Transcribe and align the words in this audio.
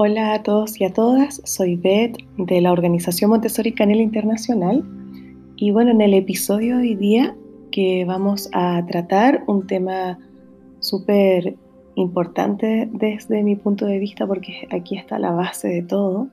Hola 0.00 0.34
a 0.34 0.44
todos 0.44 0.80
y 0.80 0.84
a 0.84 0.92
todas, 0.92 1.42
soy 1.44 1.74
Beth 1.74 2.18
de 2.36 2.60
la 2.60 2.70
organización 2.70 3.30
Montessori 3.30 3.72
Canela 3.72 4.00
Internacional 4.00 4.84
y 5.56 5.72
bueno, 5.72 5.90
en 5.90 6.00
el 6.00 6.14
episodio 6.14 6.76
de 6.76 6.82
hoy 6.82 6.94
día 6.94 7.34
que 7.72 8.04
vamos 8.04 8.48
a 8.52 8.80
tratar 8.86 9.42
un 9.48 9.66
tema 9.66 10.16
súper 10.78 11.56
importante 11.96 12.88
desde 12.92 13.42
mi 13.42 13.56
punto 13.56 13.86
de 13.86 13.98
vista 13.98 14.24
porque 14.24 14.68
aquí 14.70 14.96
está 14.96 15.18
la 15.18 15.32
base 15.32 15.66
de 15.66 15.82
todo. 15.82 16.28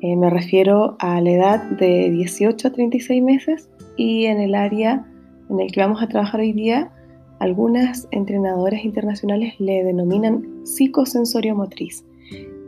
Eh, 0.00 0.16
me 0.16 0.30
refiero 0.30 0.96
a 0.98 1.20
la 1.20 1.30
edad 1.30 1.62
de 1.72 2.08
18 2.08 2.68
a 2.68 2.72
36 2.72 3.22
meses 3.22 3.68
y 3.98 4.24
en 4.24 4.40
el 4.40 4.54
área 4.54 5.04
en 5.50 5.60
el 5.60 5.70
que 5.70 5.80
vamos 5.82 6.02
a 6.02 6.08
trabajar 6.08 6.40
hoy 6.40 6.54
día, 6.54 6.90
algunas 7.40 8.08
entrenadoras 8.10 8.86
internacionales 8.86 9.52
le 9.58 9.84
denominan 9.84 10.64
psicosensorio 10.64 11.54
motriz. 11.54 12.02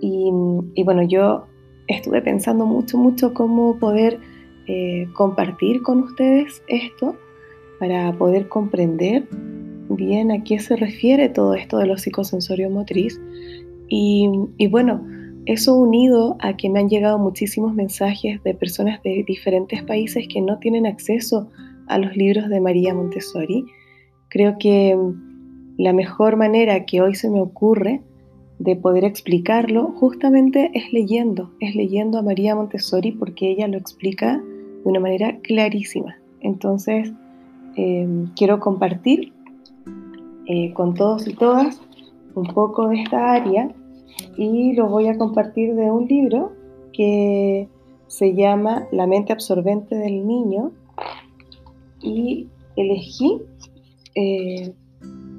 Y, 0.01 0.83
bueno, 0.85 1.03
yo 1.03 1.47
estuve 1.87 2.23
pensando 2.23 2.67
mucho, 2.67 2.99
mucho 2.99 3.35
cómo 3.35 3.79
poder 3.79 4.21
eh, 4.67 5.09
compartir 5.15 5.83
con 5.83 6.03
ustedes 6.03 6.63
esto 6.69 7.17
para 7.79 8.13
poder 8.13 8.49
comprender 8.49 9.27
bien 9.91 10.31
a 10.31 10.45
qué 10.45 10.59
se 10.59 10.77
refiere 10.77 11.29
todo 11.29 11.55
esto 11.55 11.79
de 11.79 11.87
los 11.87 12.03
psicosensorios 12.03 12.71
motriz. 12.71 13.21
Y, 13.89 14.29
y 14.59 14.67
bueno, 14.67 15.03
eso 15.47 15.75
unido 15.75 16.37
a 16.41 16.57
que 16.57 16.69
me 16.69 16.81
han 16.81 16.91
llegado 16.91 17.19
muchísimos 17.19 17.75
mensajes 17.75 18.43
de 18.43 18.55
personas 18.55 19.03
de 19.03 19.25
diferentes 19.27 19.83
países 19.83 20.27
que 20.29 20.43
no 20.43 20.59
tienen 20.59 20.87
acceso 20.87 21.49
a 21.87 21.99
los 21.99 22.15
libros 22.17 22.51
de 22.51 22.61
María 22.61 22.93
Montessori, 22.93 23.65
creo 24.29 24.57
que 24.59 24.95
la 25.79 25.93
mejor 25.93 26.37
manera 26.37 26.85
que 26.85 27.01
hoy 27.01 27.15
se 27.15 27.31
me 27.31 27.41
ocurre 27.41 28.03
de 28.59 28.77
poder 28.77 29.05
explicarlo 29.05 29.93
justamente 29.97 30.71
es 30.75 30.93
leyendo, 30.93 31.51
es 31.61 31.75
leyendo 31.75 32.19
a 32.19 32.23
María 32.23 32.55
Montessori 32.55 33.13
porque 33.13 33.51
ella 33.51 33.69
lo 33.69 33.79
explica 33.79 34.39
de 34.39 34.91
una 34.91 35.01
manera 35.01 35.39
clarísima. 35.41 36.17
Entonces, 36.41 37.13
em, 37.77 38.27
quiero 38.35 38.59
compartir 38.61 39.33
eh, 40.47 40.73
con 40.73 40.95
todos 40.95 41.29
y 41.29 41.35
todas 41.35 41.81
un 42.35 42.47
poco 42.47 42.89
de 42.89 43.03
esta 43.03 43.33
área 43.33 43.71
y 44.37 44.73
lo 44.73 44.89
voy 44.89 45.09
a 45.09 45.19
compartir 45.19 45.75
de 45.75 45.91
un 45.91 46.07
libro 46.07 46.53
que 46.93 47.69
se 48.07 48.35
llama 48.35 48.87
La 48.91 49.07
mente 49.07 49.33
absorbente 49.33 49.95
del 49.95 50.27
niño 50.27 50.73
y 52.01 52.49
elegí 52.77 53.43
eh, 54.15 54.73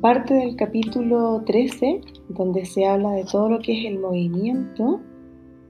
parte 0.01 0.33
del 0.33 0.55
capítulo 0.55 1.43
13, 1.45 2.01
donde 2.29 2.65
se 2.65 2.85
habla 2.85 3.11
de 3.11 3.25
todo 3.25 3.49
lo 3.49 3.59
que 3.59 3.79
es 3.79 3.85
el 3.85 3.99
movimiento, 3.99 5.01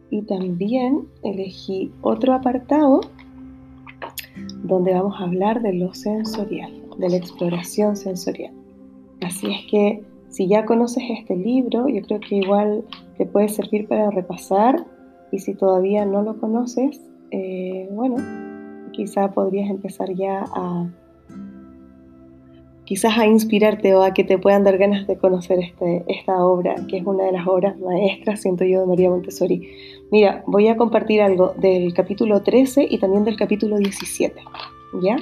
y 0.10 0.24
también 0.24 1.08
elegí 1.24 1.92
otro 2.02 2.34
apartado 2.34 3.02
donde 4.64 4.94
vamos 4.94 5.16
a 5.20 5.24
hablar 5.24 5.62
de 5.62 5.74
lo 5.74 5.94
sensorial, 5.94 6.72
de 6.98 7.10
la 7.10 7.18
exploración 7.18 7.96
sensorial. 7.96 8.54
Así 9.22 9.48
es 9.48 9.70
que 9.70 10.04
si 10.30 10.48
ya 10.48 10.66
conoces 10.66 11.04
este 11.10 11.36
libro, 11.36 11.88
yo 11.88 12.02
creo 12.04 12.20
que 12.20 12.36
igual 12.38 12.84
te 13.18 13.26
puede 13.26 13.50
servir 13.50 13.88
para 13.88 14.10
repasar 14.12 14.86
y 15.32 15.40
si 15.40 15.54
todavía 15.54 16.06
no 16.06 16.22
lo 16.22 16.40
conoces, 16.40 17.02
eh, 17.32 17.88
bueno, 17.92 18.18
quizá 18.92 19.32
podrías 19.32 19.70
empezar 19.70 20.14
ya 20.14 20.46
a 20.54 20.90
quizás 22.90 23.20
a 23.20 23.28
inspirarte 23.28 23.94
o 23.94 24.02
a 24.02 24.16
que 24.16 24.24
te 24.24 24.40
puedan 24.40 24.64
dar 24.64 24.80
ganas 24.80 25.06
de 25.06 25.16
conocer 25.16 25.60
este, 25.60 26.04
esta 26.08 26.44
obra, 26.44 26.74
que 26.88 26.98
es 26.98 27.06
una 27.06 27.26
de 27.26 27.34
las 27.34 27.46
obras 27.46 27.78
maestras, 27.78 28.42
siento 28.42 28.64
yo, 28.66 28.80
de 28.80 28.88
María 28.88 29.12
Montessori. 29.12 29.62
Mira, 30.10 30.44
voy 30.48 30.70
a 30.70 30.76
compartir 30.76 31.22
algo 31.22 31.54
del 31.56 31.94
capítulo 31.94 32.42
13 32.42 32.88
y 32.90 32.98
también 32.98 33.26
del 33.26 33.38
capítulo 33.38 33.78
17, 33.78 34.42
¿ya? 35.04 35.18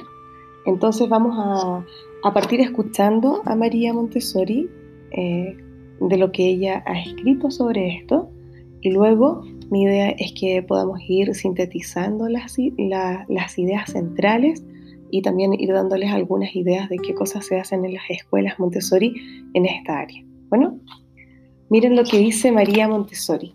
Entonces 0.64 1.10
vamos 1.10 1.36
a, 1.36 2.32
partir 2.32 2.62
escuchando 2.62 3.42
a 3.44 3.54
María 3.54 3.92
Montessori 3.92 4.70
eh, 5.10 5.54
de 6.00 6.16
lo 6.16 6.32
que 6.32 6.48
ella 6.48 6.82
ha 6.86 6.98
escrito 6.98 7.50
sobre 7.50 7.96
esto 7.96 8.30
y 8.80 8.92
luego 8.92 9.42
mi 9.70 9.82
idea 9.82 10.08
es 10.08 10.32
que 10.32 10.62
podamos 10.62 11.00
ir 11.06 11.34
sintetizando 11.34 12.30
las, 12.30 12.56
las 13.28 13.58
ideas 13.58 13.92
centrales 13.92 14.64
y 15.10 15.22
también 15.22 15.54
ir 15.54 15.72
dándoles 15.72 16.10
algunas 16.10 16.54
ideas 16.54 16.88
de 16.88 16.96
qué 16.96 17.14
cosas 17.14 17.46
se 17.46 17.58
hacen 17.58 17.84
en 17.84 17.94
las 17.94 18.08
escuelas 18.08 18.58
Montessori 18.58 19.14
en 19.54 19.66
esta 19.66 20.00
área. 20.00 20.22
Bueno, 20.48 20.78
miren 21.68 21.96
lo 21.96 22.04
que 22.04 22.18
dice 22.18 22.52
María 22.52 22.88
Montessori. 22.88 23.52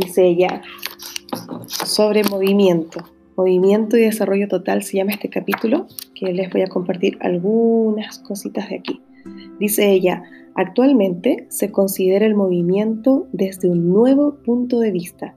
Dice 0.00 0.26
ella 0.26 0.62
sobre 1.66 2.24
movimiento. 2.24 3.00
Movimiento 3.36 3.96
y 3.96 4.02
desarrollo 4.02 4.46
total 4.46 4.82
se 4.84 4.98
llama 4.98 5.12
este 5.12 5.28
capítulo, 5.28 5.88
que 6.14 6.32
les 6.32 6.50
voy 6.50 6.62
a 6.62 6.68
compartir 6.68 7.18
algunas 7.20 8.20
cositas 8.20 8.68
de 8.68 8.76
aquí. 8.76 9.02
Dice 9.58 9.90
ella, 9.90 10.22
actualmente 10.54 11.46
se 11.48 11.72
considera 11.72 12.26
el 12.26 12.36
movimiento 12.36 13.26
desde 13.32 13.68
un 13.68 13.88
nuevo 13.88 14.36
punto 14.44 14.78
de 14.78 14.92
vista. 14.92 15.34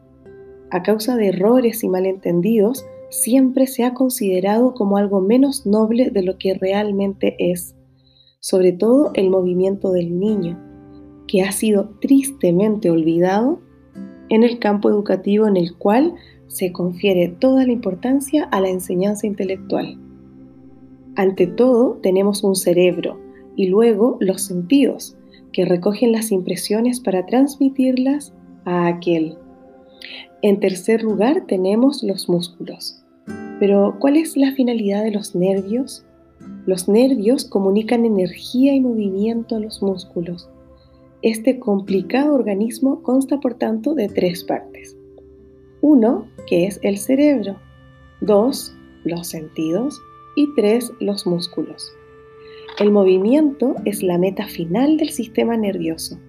A 0.70 0.84
causa 0.84 1.16
de 1.16 1.30
errores 1.30 1.84
y 1.84 1.90
malentendidos, 1.90 2.86
siempre 3.10 3.68
se 3.68 3.84
ha 3.84 3.94
considerado 3.94 4.74
como 4.74 4.98
algo 4.98 5.22
menos 5.22 5.66
noble 5.66 6.10
de 6.10 6.24
lo 6.24 6.38
que 6.38 6.54
realmente 6.54 7.36
es, 7.40 7.76
sobre 8.40 8.72
todo 8.72 9.12
el 9.14 9.30
movimiento 9.30 9.92
del 9.92 10.20
niño, 10.20 10.60
que 11.28 11.44
ha 11.44 11.52
sido 11.52 11.90
tristemente 12.02 12.90
olvidado 12.90 13.60
en 14.30 14.44
el 14.44 14.60
campo 14.60 14.90
educativo 14.90 15.48
en 15.48 15.58
el 15.58 15.76
cual 15.76 16.16
se 16.48 16.72
confiere 16.72 17.28
toda 17.28 17.66
la 17.66 17.72
importancia 17.72 18.46
a 18.46 18.62
la 18.62 18.70
enseñanza 18.70 19.28
intelectual. 19.28 19.98
Ante 21.16 21.48
todo, 21.48 22.00
tenemos 22.02 22.44
un 22.44 22.56
cerebro 22.56 23.20
y 23.56 23.68
luego 23.68 24.18
los 24.20 24.44
sentidos, 24.44 25.18
que 25.52 25.66
recogen 25.66 26.12
las 26.12 26.32
impresiones 26.32 27.00
para 27.00 27.26
transmitirlas 27.26 28.34
a 28.66 28.88
aquel. 28.88 29.38
En 30.44 30.60
tercer 30.60 31.02
lugar 31.02 31.46
tenemos 31.48 32.04
los 32.04 32.30
músculos. 32.30 33.04
Pero, 33.60 33.96
¿cuál 34.00 34.18
es 34.18 34.38
la 34.38 34.52
finalidad 34.52 35.04
de 35.04 35.10
los 35.10 35.34
nervios? 35.34 36.06
Los 36.68 36.88
nervios 36.88 37.46
comunican 37.46 38.06
energía 38.06 38.76
y 38.76 38.80
movimiento 38.80 39.56
a 39.56 39.60
los 39.60 39.82
músculos. 39.82 40.48
Este 41.24 41.58
complicado 41.58 42.36
organismo 42.36 43.02
consta, 43.02 43.40
por 43.40 43.56
tanto, 43.56 43.96
de 43.96 44.10
tres 44.10 44.44
partes. 44.44 44.96
Uno, 45.82 46.28
que 46.46 46.68
es 46.68 46.80
el 46.84 47.00
cerebro. 47.00 47.56
Dos, 48.22 48.76
los 49.06 49.28
sentidos. 49.28 50.00
Y 50.36 50.54
tres, 50.56 50.92
los 51.00 51.26
músculos. 51.26 51.92
El 52.80 52.92
movimiento 52.92 53.74
es 53.86 54.04
la 54.04 54.20
meta 54.20 54.46
final 54.46 54.98
del 54.98 55.10
sistema 55.10 55.58
nervioso. 55.58 56.20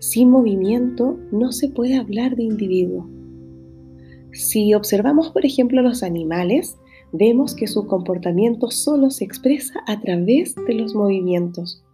Sin 0.00 0.28
movimiento 0.28 1.18
no 1.32 1.50
se 1.50 1.70
puede 1.70 1.96
hablar 1.96 2.36
de 2.36 2.42
individuo. 2.42 3.08
Si 4.34 4.74
observamos, 4.74 5.30
por 5.30 5.46
ejemplo, 5.46 5.80
los 5.80 6.02
animales, 6.02 6.76
vemos 7.12 7.54
que 7.54 7.68
su 7.68 7.86
comportamiento 7.86 8.68
solo 8.68 9.10
se 9.10 9.24
expresa 9.24 9.80
a 9.86 10.00
través 10.00 10.56
de 10.66 10.74
los 10.74 10.92
movimientos. 10.92 11.84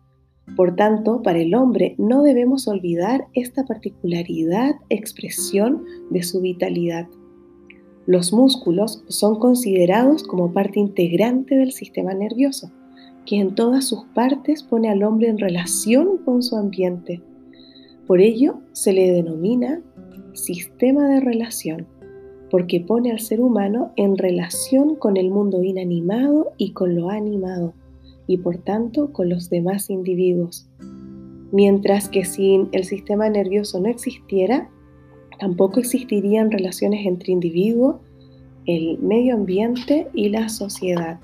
Por 0.56 0.74
tanto, 0.74 1.22
para 1.22 1.38
el 1.38 1.54
hombre 1.54 1.94
no 1.98 2.22
debemos 2.22 2.66
olvidar 2.66 3.26
esta 3.34 3.66
particularidad 3.66 4.76
expresión 4.88 5.84
de 6.08 6.22
su 6.22 6.40
vitalidad. 6.40 7.06
Los 8.06 8.32
músculos 8.32 9.04
son 9.08 9.38
considerados 9.38 10.22
como 10.22 10.54
parte 10.54 10.80
integrante 10.80 11.56
del 11.56 11.72
sistema 11.72 12.14
nervioso, 12.14 12.72
que 13.26 13.36
en 13.36 13.54
todas 13.54 13.86
sus 13.86 14.06
partes 14.14 14.62
pone 14.62 14.88
al 14.88 15.02
hombre 15.02 15.28
en 15.28 15.38
relación 15.38 16.16
con 16.24 16.42
su 16.42 16.56
ambiente. 16.56 17.20
Por 18.06 18.22
ello 18.22 18.62
se 18.72 18.94
le 18.94 19.12
denomina 19.12 19.82
sistema 20.32 21.06
de 21.06 21.20
relación 21.20 21.86
porque 22.50 22.80
pone 22.80 23.10
al 23.10 23.20
ser 23.20 23.40
humano 23.40 23.92
en 23.96 24.16
relación 24.18 24.96
con 24.96 25.16
el 25.16 25.30
mundo 25.30 25.62
inanimado 25.62 26.52
y 26.56 26.72
con 26.72 26.96
lo 26.96 27.10
animado, 27.10 27.74
y 28.26 28.38
por 28.38 28.58
tanto 28.58 29.12
con 29.12 29.28
los 29.28 29.50
demás 29.50 29.88
individuos. 29.90 30.68
Mientras 31.52 32.08
que 32.08 32.24
sin 32.24 32.68
el 32.72 32.84
sistema 32.84 33.28
nervioso 33.28 33.80
no 33.80 33.88
existiera, 33.88 34.68
tampoco 35.38 35.80
existirían 35.80 36.50
relaciones 36.50 37.06
entre 37.06 37.32
individuo, 37.32 38.00
el 38.66 38.98
medio 38.98 39.34
ambiente 39.34 40.08
y 40.14 40.28
la 40.28 40.48
sociedad. 40.48 41.18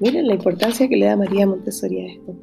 Miren 0.00 0.26
la 0.26 0.34
importancia 0.34 0.88
que 0.88 0.96
le 0.96 1.06
da 1.06 1.16
María 1.16 1.46
Montessori 1.46 2.00
a 2.00 2.12
esto. 2.12 2.34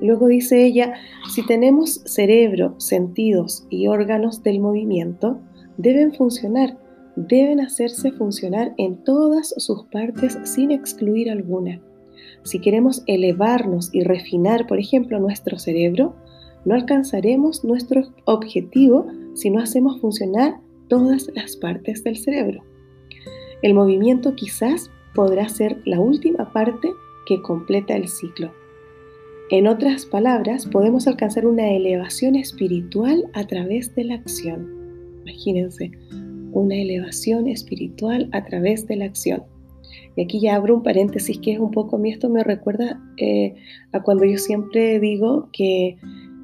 Luego 0.00 0.26
dice 0.26 0.64
ella, 0.64 0.94
si 1.32 1.46
tenemos 1.46 2.02
cerebro, 2.04 2.74
sentidos 2.78 3.66
y 3.70 3.86
órganos 3.86 4.42
del 4.42 4.60
movimiento, 4.60 5.38
deben 5.78 6.12
funcionar 6.12 6.76
deben 7.16 7.60
hacerse 7.60 8.12
funcionar 8.12 8.74
en 8.78 9.02
todas 9.04 9.54
sus 9.56 9.84
partes 9.84 10.38
sin 10.44 10.70
excluir 10.70 11.30
alguna. 11.30 11.80
Si 12.44 12.58
queremos 12.58 13.02
elevarnos 13.06 13.90
y 13.92 14.02
refinar, 14.02 14.66
por 14.66 14.78
ejemplo, 14.78 15.20
nuestro 15.20 15.58
cerebro, 15.58 16.14
no 16.64 16.74
alcanzaremos 16.74 17.64
nuestro 17.64 18.02
objetivo 18.24 19.06
si 19.34 19.50
no 19.50 19.60
hacemos 19.60 20.00
funcionar 20.00 20.60
todas 20.88 21.30
las 21.34 21.56
partes 21.56 22.04
del 22.04 22.16
cerebro. 22.16 22.62
El 23.62 23.74
movimiento 23.74 24.34
quizás 24.34 24.90
podrá 25.14 25.48
ser 25.48 25.80
la 25.84 26.00
última 26.00 26.52
parte 26.52 26.90
que 27.26 27.40
completa 27.42 27.94
el 27.94 28.08
ciclo. 28.08 28.52
En 29.50 29.66
otras 29.66 30.06
palabras, 30.06 30.66
podemos 30.66 31.06
alcanzar 31.06 31.46
una 31.46 31.70
elevación 31.70 32.36
espiritual 32.36 33.24
a 33.34 33.46
través 33.46 33.94
de 33.94 34.04
la 34.04 34.14
acción. 34.14 34.66
Imagínense, 35.22 35.92
una 36.52 36.76
elevación 36.76 37.48
espiritual 37.48 38.28
a 38.32 38.44
través 38.44 38.86
de 38.86 38.96
la 38.96 39.06
acción. 39.06 39.42
Y 40.16 40.22
aquí 40.22 40.40
ya 40.40 40.56
abro 40.56 40.76
un 40.76 40.82
paréntesis 40.82 41.38
que 41.38 41.52
es 41.52 41.58
un 41.58 41.70
poco 41.70 41.96
a 41.96 41.98
mí 41.98 42.10
esto 42.10 42.28
me 42.28 42.44
recuerda 42.44 43.00
eh, 43.16 43.54
a 43.92 44.02
cuando 44.02 44.24
yo 44.24 44.38
siempre 44.38 45.00
digo 45.00 45.48
que 45.52 45.96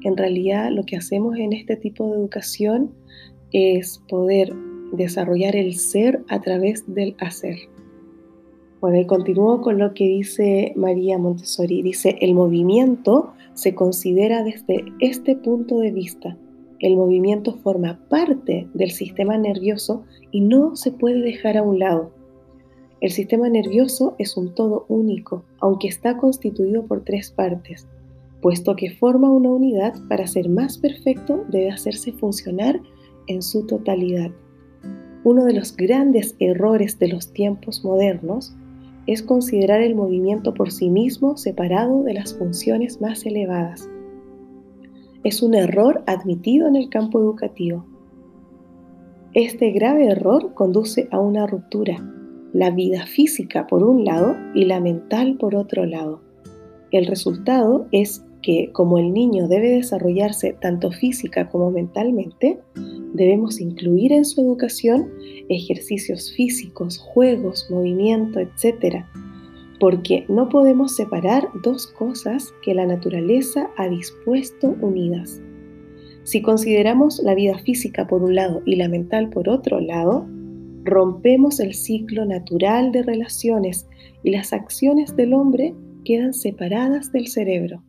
en 0.03 0.17
realidad 0.17 0.71
lo 0.71 0.83
que 0.83 0.97
hacemos 0.97 1.37
en 1.37 1.53
este 1.53 1.75
tipo 1.75 2.09
de 2.09 2.17
educación 2.17 2.91
es 3.51 4.01
poder 4.07 4.53
desarrollar 4.93 5.55
el 5.55 5.75
ser 5.75 6.23
a 6.29 6.39
través 6.41 6.83
del 6.93 7.15
hacer. 7.19 7.57
Bueno, 8.81 8.97
y 8.97 9.05
continúo 9.05 9.61
con 9.61 9.77
lo 9.77 9.93
que 9.93 10.05
dice 10.05 10.71
María 10.75 11.17
Montessori. 11.17 11.81
Dice, 11.81 12.15
el 12.21 12.33
movimiento 12.33 13.33
se 13.53 13.75
considera 13.75 14.43
desde 14.43 14.85
este 14.99 15.35
punto 15.35 15.79
de 15.79 15.91
vista. 15.91 16.37
El 16.79 16.95
movimiento 16.95 17.55
forma 17.55 17.99
parte 18.09 18.67
del 18.73 18.91
sistema 18.91 19.37
nervioso 19.37 20.05
y 20.31 20.41
no 20.41 20.77
se 20.77 20.91
puede 20.91 21.19
dejar 21.19 21.57
a 21.57 21.63
un 21.63 21.79
lado. 21.79 22.11
El 23.01 23.11
sistema 23.11 23.49
nervioso 23.49 24.15
es 24.17 24.37
un 24.37 24.53
todo 24.53 24.85
único, 24.87 25.43
aunque 25.59 25.87
está 25.87 26.17
constituido 26.17 26.85
por 26.85 27.03
tres 27.03 27.31
partes. 27.31 27.87
Puesto 28.41 28.77
que 28.77 28.91
forma 28.91 29.29
una 29.29 29.49
unidad, 29.49 29.93
para 30.07 30.27
ser 30.27 30.47
más 30.47 30.77
perfecto 30.77 31.43
debe 31.49 31.71
hacerse 31.71 32.13
funcionar 32.13 32.79
en 33.27 33.41
su 33.41 33.65
totalidad. 33.65 34.31
Uno 35.25 35.43
de 35.43 35.53
los 35.53 35.75
grandes 35.75 36.35
errores 36.39 36.97
de 36.97 37.09
los 37.09 37.33
tiempos 37.33 37.83
modernos 37.83 38.55
es 39.05 39.21
considerar 39.21 39.81
el 39.81 39.95
movimiento 39.95 40.53
por 40.53 40.71
sí 40.71 40.89
mismo 40.89 41.35
separado 41.35 42.03
de 42.03 42.13
las 42.13 42.33
funciones 42.33 43.01
más 43.01 43.25
elevadas. 43.25 43.89
Es 45.23 45.43
un 45.43 45.53
error 45.53 46.01
admitido 46.07 46.67
en 46.67 46.77
el 46.77 46.89
campo 46.89 47.19
educativo. 47.19 47.85
Este 49.33 49.71
grave 49.71 50.05
error 50.05 50.53
conduce 50.53 51.09
a 51.11 51.19
una 51.19 51.45
ruptura, 51.45 51.97
la 52.53 52.71
vida 52.71 53.05
física 53.05 53.67
por 53.67 53.83
un 53.83 54.05
lado 54.05 54.35
y 54.55 54.65
la 54.65 54.79
mental 54.79 55.35
por 55.37 55.55
otro 55.55 55.85
lado. 55.85 56.21
El 56.91 57.05
resultado 57.05 57.87
es 57.91 58.25
que 58.41 58.71
como 58.71 58.97
el 58.97 59.13
niño 59.13 59.49
debe 59.49 59.69
desarrollarse 59.71 60.53
tanto 60.53 60.91
física 60.91 61.49
como 61.49 61.69
mentalmente, 61.69 62.59
debemos 63.13 63.59
incluir 63.59 64.13
en 64.13 64.23
su 64.23 64.39
educación 64.41 65.09
ejercicios 65.49 66.33
físicos, 66.33 66.97
juegos, 66.97 67.67
movimiento, 67.69 68.39
etc. 68.39 69.05
Porque 69.79 70.25
no 70.27 70.49
podemos 70.49 70.95
separar 70.95 71.49
dos 71.63 71.87
cosas 71.87 72.53
que 72.61 72.73
la 72.73 72.85
naturaleza 72.85 73.69
ha 73.77 73.87
dispuesto 73.87 74.75
unidas. 74.81 75.41
Si 76.23 76.41
consideramos 76.41 77.19
la 77.23 77.33
vida 77.33 77.57
física 77.59 78.07
por 78.07 78.21
un 78.21 78.35
lado 78.35 78.61
y 78.65 78.75
la 78.75 78.89
mental 78.89 79.29
por 79.29 79.49
otro 79.49 79.79
lado, 79.79 80.27
rompemos 80.83 81.59
el 81.59 81.73
ciclo 81.73 82.25
natural 82.25 82.91
de 82.91 83.03
relaciones 83.03 83.87
y 84.23 84.31
las 84.31 84.53
acciones 84.53 85.15
del 85.15 85.33
hombre 85.33 85.73
quedan 86.03 86.33
separadas 86.33 87.11
del 87.11 87.27
cerebro. 87.27 87.83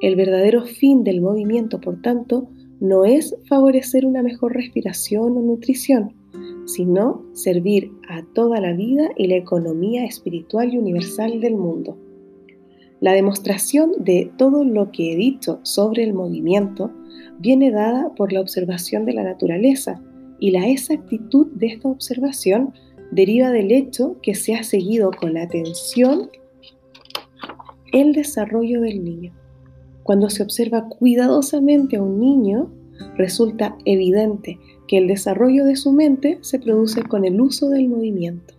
El 0.00 0.16
verdadero 0.16 0.64
fin 0.64 1.04
del 1.04 1.20
movimiento, 1.20 1.80
por 1.80 2.00
tanto, 2.00 2.48
no 2.80 3.04
es 3.04 3.36
favorecer 3.48 4.06
una 4.06 4.22
mejor 4.22 4.54
respiración 4.54 5.36
o 5.36 5.42
nutrición, 5.42 6.14
sino 6.66 7.24
servir 7.32 7.92
a 8.08 8.22
toda 8.34 8.60
la 8.60 8.72
vida 8.72 9.10
y 9.16 9.26
la 9.26 9.36
economía 9.36 10.04
espiritual 10.04 10.72
y 10.72 10.78
universal 10.78 11.40
del 11.40 11.56
mundo. 11.56 11.96
La 13.00 13.12
demostración 13.12 13.92
de 13.98 14.30
todo 14.36 14.64
lo 14.64 14.90
que 14.92 15.12
he 15.12 15.16
dicho 15.16 15.60
sobre 15.62 16.04
el 16.04 16.12
movimiento 16.12 16.90
viene 17.38 17.70
dada 17.70 18.14
por 18.14 18.32
la 18.32 18.40
observación 18.40 19.06
de 19.06 19.14
la 19.14 19.24
naturaleza 19.24 20.02
y 20.38 20.50
la 20.50 20.68
exactitud 20.68 21.46
de 21.52 21.68
esta 21.68 21.88
observación 21.88 22.74
deriva 23.10 23.50
del 23.50 23.72
hecho 23.72 24.16
que 24.22 24.34
se 24.34 24.54
ha 24.54 24.62
seguido 24.62 25.10
con 25.10 25.36
atención 25.36 26.30
el 27.92 28.12
desarrollo 28.12 28.80
del 28.80 29.02
niño. 29.02 29.34
Cuando 30.02 30.30
se 30.30 30.42
observa 30.42 30.88
cuidadosamente 30.88 31.96
a 31.96 32.02
un 32.02 32.20
niño, 32.20 32.70
resulta 33.16 33.76
evidente 33.84 34.58
que 34.90 34.98
el 34.98 35.06
desarrollo 35.06 35.64
de 35.66 35.76
su 35.76 35.92
mente 35.92 36.38
se 36.40 36.58
produce 36.58 37.04
con 37.04 37.24
el 37.24 37.40
uso 37.40 37.68
del 37.68 37.88
movimiento. 37.88 38.54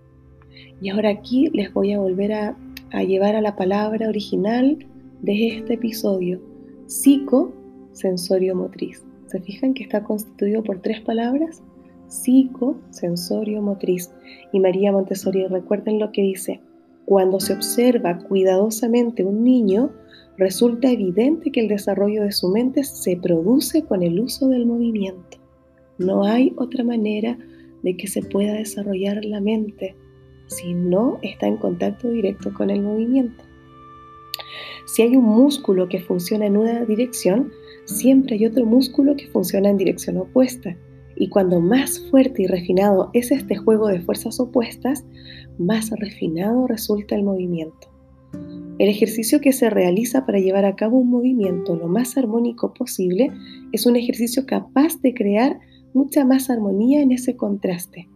Y 0.79 0.87
ahora 0.87 1.09
aquí 1.09 1.49
les 1.51 1.73
voy 1.73 1.91
a 1.91 1.99
volver 1.99 2.31
a, 2.31 2.57
llevar 3.05 3.35
a 3.35 3.41
la 3.41 3.57
palabra 3.57 4.07
original 4.07 4.77
de 5.21 5.47
este 5.49 5.73
episodio, 5.73 6.41
psicosensorio 6.85 8.55
motriz. 8.55 9.03
¿Se 9.25 9.41
fijan 9.41 9.73
que 9.73 9.83
está 9.83 10.05
constituido 10.05 10.63
por 10.63 10.81
tres 10.81 11.01
palabras? 11.01 11.61
Psico, 12.07 12.77
sensorio, 12.91 13.61
motriz. 13.61 14.09
Y 14.53 14.61
María 14.61 14.93
Montessori, 14.93 15.45
recuerden 15.47 15.99
lo 15.99 16.13
que 16.13 16.21
dice, 16.21 16.61
cuando 17.03 17.41
se 17.41 17.51
observa 17.51 18.19
cuidadosamente 18.19 19.25
un 19.25 19.43
niño, 19.43 19.91
resulta 20.37 20.89
evidente 20.89 21.51
que 21.51 21.59
el 21.59 21.67
desarrollo 21.67 22.23
de 22.23 22.31
su 22.31 22.47
mente 22.47 22.85
se 22.85 23.17
produce 23.17 23.81
con 23.83 24.01
el 24.01 24.17
uso 24.17 24.47
del 24.47 24.65
movimiento. 24.65 25.40
No 26.01 26.23
hay 26.23 26.53
otra 26.57 26.83
manera 26.83 27.37
de 27.83 27.95
que 27.95 28.07
se 28.07 28.23
pueda 28.23 28.53
desarrollar 28.53 29.23
la 29.23 29.39
mente 29.39 29.95
si 30.47 30.73
no 30.73 31.19
está 31.21 31.47
en 31.47 31.57
contacto 31.57 32.09
directo 32.09 32.51
con 32.53 32.71
el 32.71 32.81
movimiento. 32.81 33.43
Si 34.85 35.03
hay 35.03 35.15
un 35.15 35.25
músculo 35.25 35.87
que 35.87 35.99
funciona 35.99 36.47
en 36.47 36.57
una 36.57 36.85
dirección, 36.85 37.51
siempre 37.85 38.35
hay 38.35 38.47
otro 38.47 38.65
músculo 38.65 39.15
que 39.15 39.27
funciona 39.27 39.69
en 39.69 39.77
dirección 39.77 40.17
opuesta. 40.17 40.75
Y 41.15 41.29
cuando 41.29 41.61
más 41.61 41.99
fuerte 42.09 42.43
y 42.43 42.47
refinado 42.47 43.11
es 43.13 43.31
este 43.31 43.55
juego 43.55 43.87
de 43.87 44.01
fuerzas 44.01 44.39
opuestas, 44.39 45.05
más 45.59 45.91
refinado 45.91 46.65
resulta 46.65 47.15
el 47.15 47.23
movimiento. 47.23 47.91
El 48.79 48.89
ejercicio 48.89 49.39
que 49.39 49.53
se 49.53 49.69
realiza 49.69 50.25
para 50.25 50.39
llevar 50.39 50.65
a 50.65 50.75
cabo 50.75 50.97
un 50.97 51.11
movimiento 51.11 51.75
lo 51.75 51.87
más 51.87 52.17
armónico 52.17 52.73
posible 52.73 53.29
es 53.71 53.85
un 53.85 53.95
ejercicio 53.95 54.47
capaz 54.47 54.99
de 55.01 55.13
crear 55.13 55.59
mucha 55.93 56.25
más 56.25 56.49
armonía 56.49 57.01
en 57.01 57.11
ese 57.11 57.35
contraste. 57.35 58.07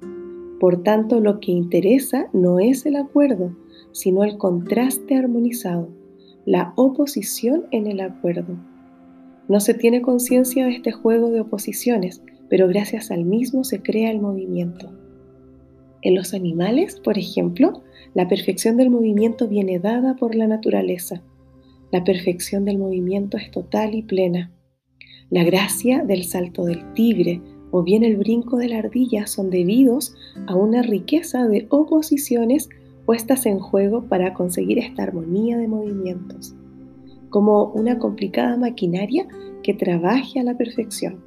Por 0.60 0.84
tanto, 0.84 1.20
lo 1.20 1.40
que 1.40 1.52
interesa 1.52 2.28
no 2.34 2.60
es 2.60 2.86
el 2.86 2.96
acuerdo, 2.96 3.56
sino 3.92 4.24
el 4.24 4.38
contraste 4.38 5.16
armonizado, 5.16 5.90
la 6.46 6.74
oposición 6.76 7.66
en 7.72 7.88
el 7.88 8.00
acuerdo. 8.00 8.58
No 9.48 9.60
se 9.60 9.74
tiene 9.74 10.02
conciencia 10.02 10.66
de 10.66 10.72
este 10.72 10.92
juego 10.92 11.30
de 11.32 11.42
oposiciones, 11.42 12.24
pero 12.50 12.68
gracias 12.68 13.12
al 13.12 13.26
mismo 13.26 13.64
se 13.64 13.82
crea 13.82 14.12
el 14.12 14.20
movimiento. 14.20 14.92
En 16.02 16.16
los 16.16 16.34
animales, 16.34 17.00
por 17.00 17.18
ejemplo, 17.18 17.84
la 18.14 18.28
perfección 18.28 18.78
del 18.78 18.90
movimiento 18.90 19.48
viene 19.48 19.80
dada 19.80 20.16
por 20.16 20.36
la 20.36 20.48
naturaleza. 20.48 21.24
La 21.92 22.04
perfección 22.04 22.64
del 22.64 22.78
movimiento 22.78 23.38
es 23.38 23.52
total 23.52 23.96
y 23.96 24.04
plena. 24.04 24.52
La 25.30 25.44
gracia 25.44 26.04
del 26.04 26.24
salto 26.24 26.66
del 26.66 26.94
tigre 26.94 27.42
o 27.76 27.84
bien 27.84 28.06
el 28.06 28.16
brinco 28.16 28.56
de 28.56 28.70
la 28.70 28.78
ardilla 28.78 29.28
son 29.28 29.50
debidos 29.50 30.16
a 30.48 30.56
una 30.56 30.82
riqueza 30.82 31.46
de 31.46 31.68
oposiciones 31.70 32.70
puestas 33.06 33.46
en 33.46 33.60
juego 33.60 34.06
para 34.06 34.34
conseguir 34.34 34.80
esta 34.80 35.04
armonía 35.04 35.58
de 35.58 35.68
movimientos, 35.68 36.56
como 37.30 37.66
una 37.74 38.00
complicada 38.00 38.56
maquinaria 38.56 39.28
que 39.62 39.74
trabaje 39.74 40.40
a 40.40 40.44
la 40.44 40.56
perfección. 40.56 41.20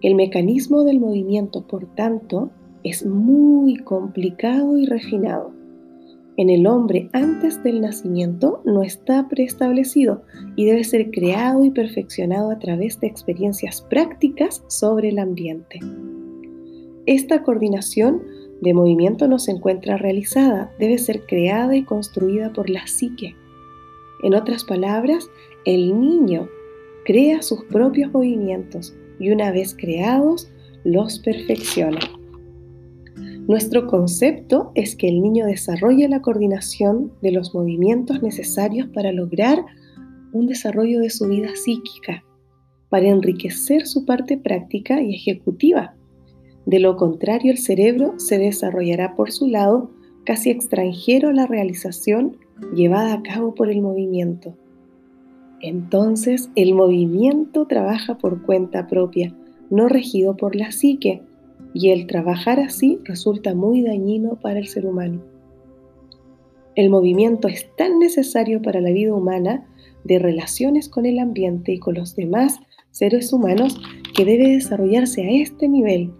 El 0.00 0.14
mecanismo 0.14 0.82
del 0.82 0.98
movimiento, 0.98 1.66
por 1.66 1.84
tanto, 1.94 2.48
es 2.82 3.04
muy 3.04 3.76
complicado 3.76 4.78
y 4.78 4.86
refinado 4.86 5.52
en 6.38 6.50
el 6.50 6.68
hombre 6.68 7.10
antes 7.12 7.64
del 7.64 7.80
nacimiento 7.80 8.62
no 8.64 8.84
está 8.84 9.28
preestablecido 9.28 10.22
y 10.54 10.66
debe 10.66 10.84
ser 10.84 11.10
creado 11.10 11.64
y 11.64 11.70
perfeccionado 11.70 12.52
a 12.52 12.60
través 12.60 13.00
de 13.00 13.08
experiencias 13.08 13.82
prácticas 13.82 14.62
sobre 14.68 15.08
el 15.08 15.18
ambiente. 15.18 15.80
Esta 17.06 17.42
coordinación 17.42 18.22
de 18.60 18.72
movimiento 18.72 19.26
no 19.26 19.40
se 19.40 19.50
encuentra 19.50 19.96
realizada, 19.96 20.72
debe 20.78 20.98
ser 20.98 21.26
creada 21.26 21.74
y 21.74 21.82
construida 21.82 22.52
por 22.52 22.70
la 22.70 22.86
psique. 22.86 23.34
En 24.22 24.34
otras 24.34 24.62
palabras, 24.62 25.28
el 25.64 26.00
niño 26.00 26.48
crea 27.04 27.42
sus 27.42 27.64
propios 27.64 28.12
movimientos 28.12 28.94
y 29.18 29.30
una 29.30 29.50
vez 29.50 29.74
creados, 29.76 30.48
los 30.84 31.18
perfecciona. 31.18 31.98
Nuestro 33.48 33.86
concepto 33.86 34.72
es 34.74 34.94
que 34.94 35.08
el 35.08 35.22
niño 35.22 35.46
desarrolle 35.46 36.06
la 36.06 36.20
coordinación 36.20 37.12
de 37.22 37.32
los 37.32 37.54
movimientos 37.54 38.22
necesarios 38.22 38.88
para 38.88 39.10
lograr 39.10 39.64
un 40.32 40.46
desarrollo 40.46 41.00
de 41.00 41.08
su 41.08 41.26
vida 41.26 41.48
psíquica. 41.56 42.22
para 42.90 43.08
enriquecer 43.08 43.86
su 43.86 44.06
parte 44.06 44.38
práctica 44.38 45.02
y 45.02 45.14
ejecutiva. 45.14 45.94
De 46.64 46.78
lo 46.78 46.96
contrario, 46.96 47.52
el 47.52 47.58
cerebro 47.58 48.14
se 48.16 48.38
desarrollará 48.38 49.14
por 49.14 49.30
su 49.30 49.46
lado 49.46 49.90
casi 50.24 50.48
extranjero 50.48 51.28
a 51.28 51.34
la 51.34 51.46
realización 51.46 52.38
llevada 52.74 53.12
a 53.12 53.22
cabo 53.22 53.54
por 53.54 53.70
el 53.70 53.82
movimiento. 53.82 54.56
Entonces, 55.60 56.48
el 56.54 56.74
movimiento 56.74 57.66
trabaja 57.66 58.16
por 58.16 58.40
cuenta 58.46 58.86
propia, 58.86 59.34
no 59.68 59.86
regido 59.86 60.34
por 60.34 60.56
la 60.56 60.72
psique, 60.72 61.20
y 61.78 61.90
el 61.90 62.08
trabajar 62.08 62.58
así 62.58 62.98
resulta 63.04 63.54
muy 63.54 63.82
dañino 63.82 64.40
para 64.40 64.58
el 64.58 64.66
ser 64.66 64.84
humano. 64.84 65.22
El 66.74 66.90
movimiento 66.90 67.46
es 67.46 67.70
tan 67.76 68.00
necesario 68.00 68.60
para 68.60 68.80
la 68.80 68.90
vida 68.90 69.14
humana 69.14 69.64
de 70.02 70.18
relaciones 70.18 70.88
con 70.88 71.06
el 71.06 71.20
ambiente 71.20 71.72
y 71.72 71.78
con 71.78 71.94
los 71.94 72.16
demás 72.16 72.58
seres 72.90 73.32
humanos 73.32 73.80
que 74.16 74.24
debe 74.24 74.48
desarrollarse 74.48 75.22
a 75.22 75.30
este 75.30 75.68
nivel, 75.68 76.12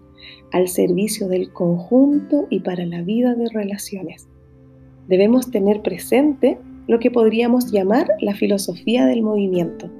al 0.53 0.69
servicio 0.69 1.27
del 1.27 1.51
conjunto 1.51 2.47
y 2.49 2.61
para 2.61 2.85
la 2.85 3.01
vida 3.01 3.35
de 3.35 3.49
relaciones. 3.49 4.29
Debemos 5.09 5.51
tener 5.51 5.81
presente 5.81 6.57
lo 6.87 6.99
que 6.99 7.11
podríamos 7.11 7.69
llamar 7.69 8.07
la 8.21 8.33
filosofía 8.33 9.05
del 9.05 9.23
movimiento. 9.23 9.91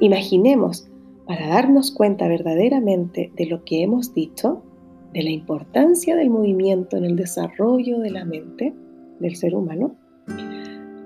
Imaginemos, 0.00 0.90
para 1.26 1.48
darnos 1.48 1.90
cuenta 1.90 2.28
verdaderamente 2.28 3.32
de 3.36 3.46
lo 3.46 3.64
que 3.64 3.82
hemos 3.82 4.14
dicho, 4.14 4.62
de 5.12 5.22
la 5.22 5.30
importancia 5.30 6.16
del 6.16 6.30
movimiento 6.30 6.96
en 6.96 7.04
el 7.04 7.16
desarrollo 7.16 7.98
de 8.00 8.10
la 8.10 8.24
mente 8.24 8.74
del 9.20 9.36
ser 9.36 9.54
humano, 9.54 9.96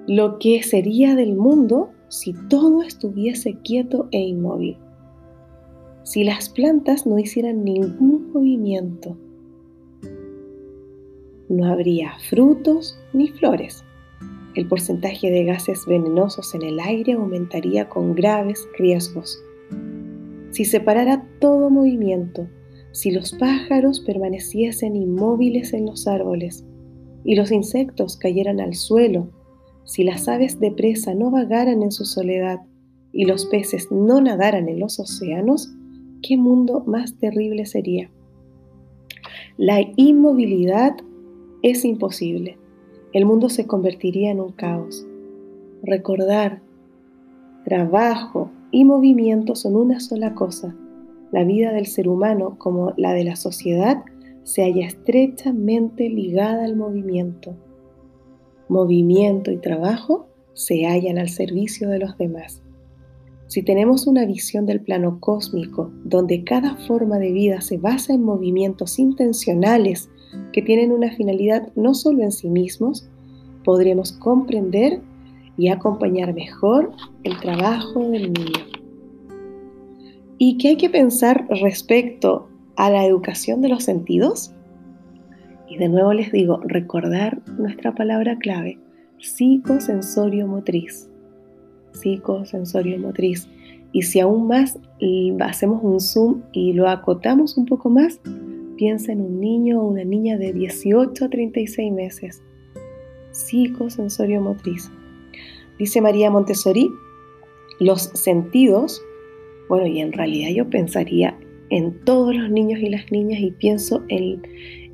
lo 0.06 0.38
que 0.38 0.62
sería 0.62 1.14
del 1.16 1.34
mundo 1.34 1.90
si 2.08 2.34
todo 2.48 2.82
estuviese 2.82 3.58
quieto 3.62 4.08
e 4.12 4.20
inmóvil. 4.20 4.78
Si 6.04 6.22
las 6.22 6.48
plantas 6.48 7.06
no 7.06 7.18
hicieran 7.18 7.64
ningún 7.64 8.30
movimiento, 8.32 9.16
no 11.48 11.66
habría 11.66 12.12
frutos 12.28 12.98
ni 13.12 13.28
flores. 13.28 13.84
El 14.54 14.68
porcentaje 14.68 15.30
de 15.30 15.44
gases 15.44 15.84
venenosos 15.86 16.54
en 16.54 16.62
el 16.62 16.80
aire 16.80 17.12
aumentaría 17.12 17.88
con 17.88 18.14
graves 18.14 18.66
riesgos. 18.78 19.38
Si 20.56 20.64
se 20.64 20.80
parara 20.80 21.22
todo 21.38 21.68
movimiento, 21.68 22.48
si 22.90 23.10
los 23.10 23.34
pájaros 23.34 24.00
permaneciesen 24.00 24.96
inmóviles 24.96 25.74
en 25.74 25.84
los 25.84 26.06
árboles 26.06 26.64
y 27.24 27.34
los 27.34 27.52
insectos 27.52 28.16
cayeran 28.16 28.58
al 28.60 28.72
suelo 28.72 29.28
si 29.84 30.02
las 30.02 30.28
aves 30.28 30.58
de 30.58 30.70
presa 30.70 31.12
no 31.12 31.30
vagaran 31.30 31.82
en 31.82 31.92
su 31.92 32.06
soledad 32.06 32.60
y 33.12 33.26
los 33.26 33.44
peces 33.44 33.92
no 33.92 34.22
nadaran 34.22 34.70
en 34.70 34.80
los 34.80 34.98
océanos, 34.98 35.74
¿qué 36.22 36.38
mundo 36.38 36.82
más 36.86 37.18
terrible 37.18 37.66
sería? 37.66 38.10
La 39.58 39.82
inmovilidad 39.96 40.96
es 41.60 41.84
imposible. 41.84 42.56
El 43.12 43.26
mundo 43.26 43.50
se 43.50 43.66
convertiría 43.66 44.30
en 44.30 44.40
un 44.40 44.52
caos. 44.52 45.06
Recordar, 45.82 46.62
trabajo 47.66 48.52
y 48.76 48.84
movimiento 48.84 49.54
son 49.54 49.76
una 49.76 50.00
sola 50.00 50.34
cosa. 50.34 50.76
La 51.32 51.44
vida 51.44 51.72
del 51.72 51.86
ser 51.86 52.08
humano 52.08 52.56
como 52.58 52.92
la 52.96 53.12
de 53.12 53.24
la 53.24 53.36
sociedad 53.36 54.04
se 54.44 54.62
halla 54.62 54.86
estrechamente 54.86 56.08
ligada 56.08 56.64
al 56.64 56.76
movimiento 56.76 57.56
movimiento 58.68 59.50
y 59.50 59.58
trabajo 59.58 60.28
se 60.54 60.86
hallan 60.86 61.18
al 61.18 61.28
servicio 61.28 61.88
de 61.88 61.98
los 61.98 62.16
demás. 62.18 62.62
Si 63.46 63.62
tenemos 63.62 64.06
una 64.06 64.24
visión 64.26 64.66
del 64.66 64.80
plano 64.80 65.20
cósmico 65.20 65.92
donde 66.04 66.42
cada 66.42 66.76
forma 66.86 67.18
de 67.18 67.32
vida 67.32 67.60
se 67.60 67.78
basa 67.78 68.14
en 68.14 68.24
movimientos 68.24 68.98
intencionales 68.98 70.10
que 70.52 70.62
tienen 70.62 70.90
una 70.90 71.12
finalidad 71.14 71.72
no 71.76 71.94
solo 71.94 72.22
en 72.22 72.32
sí 72.32 72.48
mismos, 72.48 73.08
podremos 73.64 74.12
comprender 74.12 75.00
y 75.56 75.68
acompañar 75.68 76.34
mejor 76.34 76.90
el 77.22 77.38
trabajo 77.38 78.00
del 78.08 78.32
niño. 78.32 78.65
¿Y 80.38 80.58
qué 80.58 80.68
hay 80.68 80.76
que 80.76 80.90
pensar 80.90 81.46
respecto 81.48 82.48
a 82.76 82.90
la 82.90 83.06
educación 83.06 83.62
de 83.62 83.70
los 83.70 83.84
sentidos? 83.84 84.52
Y 85.66 85.78
de 85.78 85.88
nuevo 85.88 86.12
les 86.12 86.30
digo, 86.30 86.60
recordar 86.62 87.40
nuestra 87.58 87.94
palabra 87.94 88.36
clave, 88.38 88.78
psicosensorio 89.18 90.46
motriz. 90.46 91.08
Psicosensorio 91.92 92.98
motriz. 92.98 93.48
Y 93.92 94.02
si 94.02 94.20
aún 94.20 94.46
más 94.46 94.78
hacemos 95.40 95.82
un 95.82 96.00
zoom 96.00 96.42
y 96.52 96.74
lo 96.74 96.86
acotamos 96.86 97.56
un 97.56 97.64
poco 97.64 97.88
más, 97.88 98.20
piensa 98.76 99.12
en 99.12 99.22
un 99.22 99.40
niño 99.40 99.80
o 99.80 99.88
una 99.88 100.04
niña 100.04 100.36
de 100.36 100.52
18 100.52 101.24
a 101.24 101.30
36 101.30 101.92
meses. 101.92 102.42
Psicosensorio 103.30 104.42
motriz. 104.42 104.90
Dice 105.78 106.02
María 106.02 106.30
Montessori, 106.30 106.90
los 107.80 108.02
sentidos, 108.02 109.02
bueno, 109.68 109.86
y 109.86 110.00
en 110.00 110.12
realidad 110.12 110.50
yo 110.50 110.68
pensaría 110.70 111.38
en 111.70 112.04
todos 112.04 112.34
los 112.34 112.50
niños 112.50 112.80
y 112.80 112.88
las 112.88 113.10
niñas 113.10 113.40
y 113.40 113.50
pienso 113.50 114.02
en, 114.08 114.42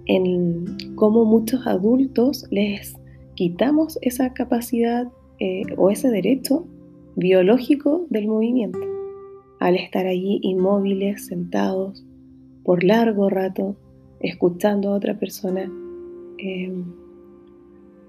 en 0.07 0.95
cómo 0.95 1.25
muchos 1.25 1.67
adultos 1.67 2.47
les 2.51 2.97
quitamos 3.35 3.99
esa 4.03 4.33
capacidad 4.33 5.09
eh, 5.39 5.63
o 5.77 5.91
ese 5.91 6.09
derecho 6.09 6.67
biológico 7.17 8.07
del 8.11 8.29
movimiento 8.29 8.79
al 9.59 9.77
estar 9.77 10.07
allí 10.07 10.41
inmóviles, 10.43 11.27
sentados 11.27 12.05
por 12.65 12.83
largo 12.83 13.29
rato, 13.29 13.77
escuchando 14.21 14.91
a 14.91 14.97
otra 14.97 15.19
persona. 15.19 15.71
Em, 16.39 16.85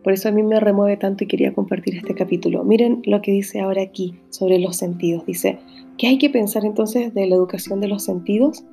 por 0.04 0.14
eso 0.14 0.30
a 0.30 0.32
mí 0.32 0.44
me 0.44 0.60
remueve 0.60 0.98
tanto 0.98 1.24
y 1.24 1.28
quería 1.28 1.54
compartir 1.54 1.96
este 1.96 2.16
capítulo. 2.16 2.64
Miren 2.64 3.02
lo 3.06 3.22
que 3.22 3.32
dice 3.32 3.62
ahora 3.62 3.84
aquí 3.84 4.16
sobre 4.30 4.60
los 4.60 4.78
sentidos. 4.78 5.26
Dice, 5.26 5.60
¿qué 5.98 6.08
hay 6.08 6.18
que 6.18 6.30
pensar 6.30 6.66
entonces 6.66 7.14
de 7.14 7.28
la 7.28 7.36
educación 7.36 7.80
de 7.80 7.88
los 7.88 8.04
sentidos? 8.04 8.64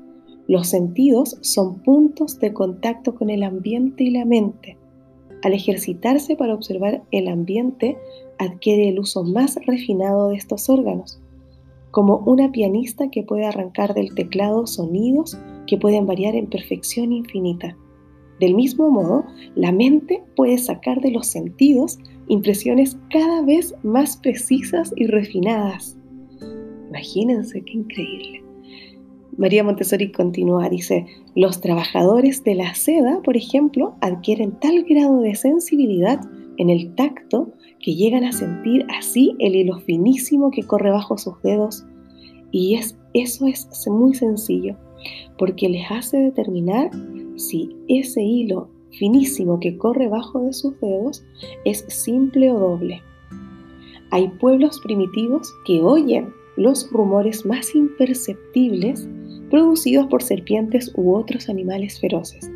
Los 0.47 0.69
sentidos 0.69 1.39
son 1.43 1.81
puntos 1.81 2.39
de 2.39 2.53
contacto 2.53 3.15
con 3.15 3.31
el 3.31 3.43
ambiente 3.43 4.05
y 4.05 4.11
la 4.11 4.25
mente. 4.25 4.77
Al 5.43 5.55
ejercitarse 5.55 6.37
para 6.37 6.55
observar 6.55 7.03
el 7.13 7.29
ambiente, 7.29 7.97
adquiere 8.39 8.89
el 8.89 8.99
uso 8.99 9.23
más 9.23 9.57
refinado 9.67 10.29
de 10.29 10.37
estos 10.37 10.69
órganos, 10.69 11.21
como 11.91 12.19
una 12.27 12.53
pianista 12.53 13.11
que 13.11 13.23
puede 13.23 13.47
arrancar 13.47 13.95
del 13.95 14.15
teclado 14.15 14.67
sonidos 14.67 15.39
que 15.67 15.79
pueden 15.79 16.07
variar 16.07 16.35
en 16.35 16.49
perfección 16.49 17.13
infinita. 17.13 17.77
Del 18.41 18.55
mismo 18.55 18.91
modo, 18.91 19.25
la 19.55 19.71
mente 19.71 20.23
puede 20.35 20.59
sacar 20.59 21.01
de 21.01 21.11
los 21.11 21.27
sentidos 21.27 21.99
impresiones 22.27 22.97
cada 23.11 23.43
vez 23.43 23.75
más 23.83 24.17
precisas 24.17 24.93
y 24.97 25.07
refinadas. 25.07 26.00
Imagínense 26.91 27.63
qué 27.63 27.73
increíble. 27.73 28.43
María 29.37 29.65
Montessori 29.65 30.11
continúa, 30.11 30.69
dice, 30.69 31.07
los 31.35 31.61
trabajadores 31.61 32.43
de 32.45 32.57
la 32.57 32.75
seda, 32.75 33.23
por 33.23 33.37
ejemplo, 33.37 33.95
adquieren 34.01 34.59
tal 34.61 34.83
grado 34.83 35.21
de 35.21 35.35
sensibilidad 35.37 36.21
en 36.59 36.69
el 36.69 36.95
tacto 36.97 37.53
que 37.79 37.95
llegan 37.95 38.25
a 38.25 38.33
sentir 38.33 38.85
así 38.91 39.35
el 39.39 39.55
hilo 39.55 39.79
finísimo 39.81 40.51
que 40.51 40.65
corre 40.65 40.91
bajo 40.91 41.17
sus 41.17 41.41
dedos. 41.43 41.87
Y 42.51 42.75
es, 42.75 42.99
eso 43.15 43.47
es 43.47 43.69
muy 43.89 44.15
sencillo, 44.15 44.77
porque 45.39 45.69
les 45.69 45.91
hace 45.91 46.19
determinar 46.19 46.91
si 47.37 47.71
ese 47.89 48.23
hilo 48.23 48.69
finísimo 48.91 49.61
que 49.61 49.79
corre 49.79 50.09
bajo 50.09 50.41
de 50.41 50.53
sus 50.53 50.79
dedos 50.81 51.25
es 51.65 51.85
simple 51.89 52.51
o 52.51 52.59
doble. 52.59 53.01
Hay 54.11 54.29
pueblos 54.41 54.81
primitivos 54.81 55.51
que 55.65 55.81
oyen 55.81 56.35
los 56.61 56.91
rumores 56.91 57.47
más 57.47 57.75
imperceptibles 57.75 59.09
producidos 59.49 60.07
por 60.07 60.23
serpientes 60.23 60.93
u 60.95 61.15
otros 61.15 61.49
animales 61.49 61.99
feroces. 61.99 62.51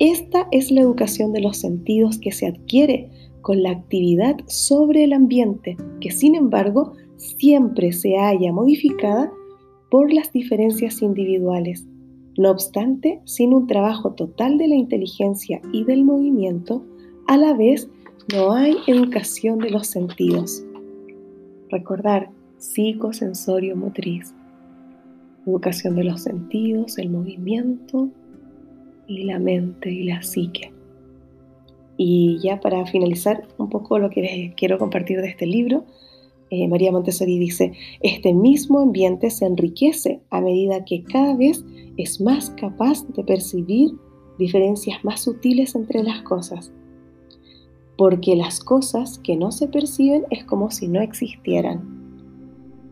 Esta 0.00 0.48
es 0.50 0.72
la 0.72 0.80
educación 0.80 1.32
de 1.32 1.40
los 1.40 1.58
sentidos 1.58 2.18
que 2.18 2.32
se 2.32 2.48
adquiere 2.48 3.08
con 3.40 3.62
la 3.62 3.70
actividad 3.70 4.36
sobre 4.46 5.04
el 5.04 5.12
ambiente, 5.12 5.76
que 6.00 6.10
sin 6.10 6.34
embargo 6.34 6.94
siempre 7.16 7.92
se 7.92 8.18
haya 8.18 8.52
modificada 8.52 9.30
por 9.90 10.12
las 10.12 10.32
diferencias 10.32 11.00
individuales. 11.00 11.86
No 12.36 12.50
obstante, 12.50 13.20
sin 13.24 13.54
un 13.54 13.68
trabajo 13.68 14.12
total 14.14 14.58
de 14.58 14.66
la 14.66 14.74
inteligencia 14.74 15.62
y 15.72 15.84
del 15.84 16.04
movimiento, 16.04 16.84
a 17.28 17.36
la 17.36 17.54
vez 17.54 17.88
no 18.34 18.52
hay 18.52 18.74
educación 18.88 19.60
de 19.60 19.70
los 19.70 19.86
sentidos. 19.86 20.64
Recordar, 21.70 22.30
psicosensorio 22.64 23.76
motriz 23.76 24.34
educación 25.46 25.96
de 25.96 26.04
los 26.04 26.22
sentidos, 26.22 26.96
el 26.96 27.10
movimiento 27.10 28.08
y 29.06 29.24
la 29.24 29.38
mente 29.38 29.92
y 29.92 30.04
la 30.04 30.22
psique. 30.22 30.72
Y 31.98 32.38
ya 32.42 32.60
para 32.60 32.86
finalizar 32.86 33.46
un 33.58 33.68
poco 33.68 33.98
lo 33.98 34.08
que 34.08 34.54
quiero 34.56 34.78
compartir 34.78 35.20
de 35.20 35.28
este 35.28 35.46
libro, 35.46 35.84
eh, 36.48 36.66
María 36.66 36.90
Montessori 36.90 37.38
dice, 37.38 37.72
este 38.00 38.32
mismo 38.32 38.80
ambiente 38.80 39.28
se 39.28 39.44
enriquece 39.44 40.22
a 40.30 40.40
medida 40.40 40.86
que 40.86 41.04
cada 41.04 41.36
vez 41.36 41.62
es 41.98 42.22
más 42.22 42.48
capaz 42.50 43.06
de 43.08 43.22
percibir 43.24 43.90
diferencias 44.38 45.04
más 45.04 45.20
sutiles 45.20 45.74
entre 45.74 46.02
las 46.02 46.22
cosas. 46.22 46.72
Porque 47.98 48.34
las 48.34 48.60
cosas 48.60 49.18
que 49.18 49.36
no 49.36 49.52
se 49.52 49.68
perciben 49.68 50.24
es 50.30 50.44
como 50.44 50.70
si 50.70 50.88
no 50.88 51.02
existieran. 51.02 51.93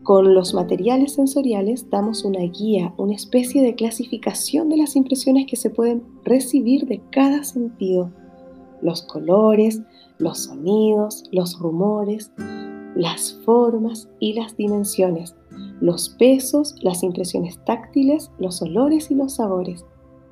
Con 0.03 0.33
los 0.33 0.53
materiales 0.53 1.13
sensoriales 1.13 1.89
damos 1.89 2.25
una 2.25 2.41
guía, 2.41 2.93
una 2.97 3.13
especie 3.13 3.61
de 3.61 3.73
clasificación 3.73 4.67
de 4.67 4.75
las 4.75 4.97
impresiones 4.97 5.45
que 5.47 5.55
se 5.55 5.69
pueden 5.69 6.03
recibir 6.25 6.85
de 6.87 7.01
cada 7.09 7.45
sentido. 7.45 8.11
Los 8.81 9.03
colores, 9.03 9.81
los 10.17 10.39
sonidos, 10.39 11.23
los 11.31 11.57
rumores, 11.57 12.33
las 12.95 13.39
formas 13.45 14.09
y 14.19 14.33
las 14.33 14.57
dimensiones, 14.57 15.37
los 15.79 16.09
pesos, 16.09 16.75
las 16.81 17.01
impresiones 17.01 17.63
táctiles, 17.63 18.29
los 18.39 18.61
olores 18.61 19.09
y 19.09 19.15
los 19.15 19.35
sabores. 19.35 19.85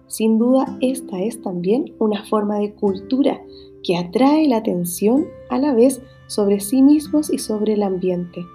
Sin 0.07 0.37
duda, 0.37 0.77
esta 0.81 1.21
es 1.21 1.41
también 1.41 1.95
una 1.97 2.25
forma 2.25 2.59
de 2.59 2.73
cultura 2.73 3.41
que 3.83 3.95
atrae 3.95 4.49
la 4.49 4.57
atención 4.57 5.27
a 5.49 5.57
la 5.57 5.73
vez 5.73 6.01
sobre 6.27 6.59
sí 6.59 6.81
mismos 6.81 7.31
y 7.31 7.37
sobre 7.37 7.73
el 7.73 7.83
ambiente 7.83 8.45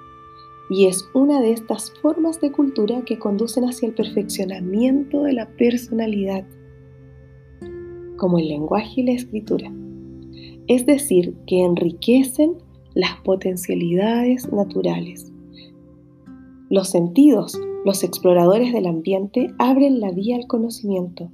y 0.68 0.86
es 0.86 1.08
una 1.14 1.40
de 1.40 1.52
estas 1.52 1.92
formas 2.02 2.40
de 2.40 2.50
cultura 2.50 3.02
que 3.04 3.18
conducen 3.18 3.64
hacia 3.64 3.88
el 3.88 3.94
perfeccionamiento 3.94 5.22
de 5.22 5.32
la 5.32 5.48
personalidad, 5.56 6.44
como 8.16 8.38
el 8.38 8.48
lenguaje 8.48 9.02
y 9.02 9.04
la 9.04 9.12
escritura. 9.12 9.72
Es 10.66 10.84
decir, 10.84 11.36
que 11.46 11.62
enriquecen 11.62 12.54
las 12.94 13.20
potencialidades 13.22 14.50
naturales. 14.52 15.32
Los 16.68 16.88
sentidos, 16.88 17.60
los 17.84 18.02
exploradores 18.02 18.72
del 18.72 18.86
ambiente, 18.86 19.52
abren 19.58 20.00
la 20.00 20.10
vía 20.10 20.36
al 20.36 20.48
conocimiento. 20.48 21.30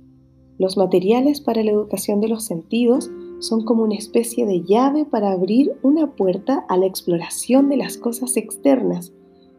Los 0.59 0.77
materiales 0.77 1.41
para 1.41 1.63
la 1.63 1.71
educación 1.71 2.21
de 2.21 2.29
los 2.29 2.45
sentidos 2.45 3.11
son 3.39 3.65
como 3.65 3.85
una 3.85 3.95
especie 3.95 4.45
de 4.45 4.63
llave 4.63 5.07
para 5.07 5.33
abrir 5.33 5.73
una 5.83 6.15
puerta 6.15 6.67
a 6.69 6.77
la 6.77 6.87
exploración 6.87 7.71
de 7.71 7.79
las 7.79 7.97
cosas 7.97 8.37
externas 8.37 9.13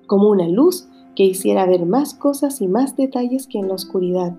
como 0.07 0.29
una 0.29 0.47
luz 0.47 0.87
que 1.15 1.23
hiciera 1.23 1.65
ver 1.65 1.85
más 1.85 2.13
cosas 2.13 2.61
y 2.61 2.67
más 2.67 2.95
detalles 2.95 3.47
que 3.47 3.59
en 3.59 3.67
la 3.67 3.75
oscuridad. 3.75 4.35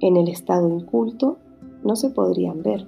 En 0.00 0.16
el 0.16 0.28
estado 0.28 0.68
inculto 0.68 1.38
no 1.84 1.96
se 1.96 2.10
podrían 2.10 2.62
ver. 2.62 2.86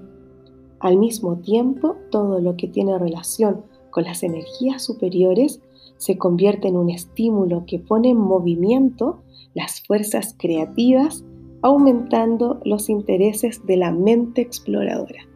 Al 0.81 0.97
mismo 0.97 1.37
tiempo, 1.37 1.97
todo 2.11 2.41
lo 2.41 2.57
que 2.57 2.69
tiene 2.69 2.99
relación 2.99 3.63
con 3.91 4.05
las 4.05 4.23
energías 4.23 4.83
superiores 4.83 5.61
se 5.99 6.17
convierte 6.17 6.69
en 6.69 6.77
un 6.77 6.91
estímulo 6.91 7.65
que 7.67 7.79
pone 7.79 8.11
en 8.11 8.17
movimiento 8.17 9.23
las 9.55 9.83
fuerzas 9.83 10.35
creativas, 10.39 11.25
aumentando 11.63 12.61
los 12.65 12.89
intereses 12.89 13.67
de 13.67 13.77
la 13.77 13.93
mente 13.93 14.41
exploradora. 14.41 15.29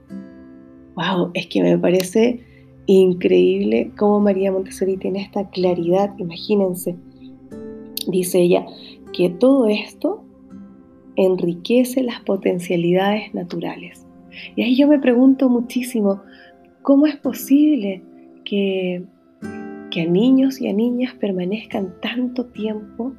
¡Wow! 0.97 1.31
Es 1.35 1.49
que 1.49 1.63
me 1.63 1.79
parece 1.79 2.41
Increíble 2.87 3.93
cómo 3.97 4.21
María 4.21 4.53
Montessori 4.53 4.97
tiene 4.99 5.23
esta 5.23 5.49
claridad, 5.49 6.13
imagínense, 6.19 6.97
dice 8.09 8.41
ella, 8.41 8.67
que 9.13 9.31
todo 9.31 9.67
esto 9.67 10.23
enriquece 11.17 12.03
las 12.03 12.21
potencialidades 12.21 13.33
naturales. 13.33 14.07
Y 14.57 14.63
ahí 14.63 14.77
yo 14.77 14.89
me 14.89 14.99
pregunto 14.99 15.49
muchísimo, 15.49 16.21
¿cómo 16.83 17.07
es 17.07 17.17
posible 17.17 18.03
que, 18.45 19.05
que 19.91 20.03
a 20.03 20.07
niños 20.07 20.61
y 20.61 20.69
a 20.69 20.73
niñas 20.73 21.15
permanezcan 21.15 21.95
tanto 22.03 22.47
tiempo 22.47 23.15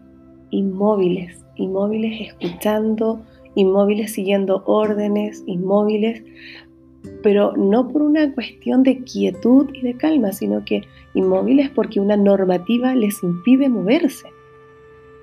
inmóviles, 0.51 1.43
inmóviles 1.55 2.21
escuchando, 2.21 3.23
inmóviles 3.55 4.13
siguiendo 4.13 4.63
órdenes, 4.65 5.43
inmóviles 5.47 6.23
pero 7.23 7.53
no 7.55 7.87
por 7.87 8.01
una 8.01 8.33
cuestión 8.33 8.83
de 8.83 8.99
quietud 8.99 9.69
y 9.73 9.81
de 9.81 9.95
calma, 9.95 10.31
sino 10.31 10.63
que 10.65 10.81
inmóviles 11.13 11.69
porque 11.69 11.99
una 11.99 12.17
normativa 12.17 12.95
les 12.95 13.23
impide 13.23 13.69
moverse. 13.69 14.27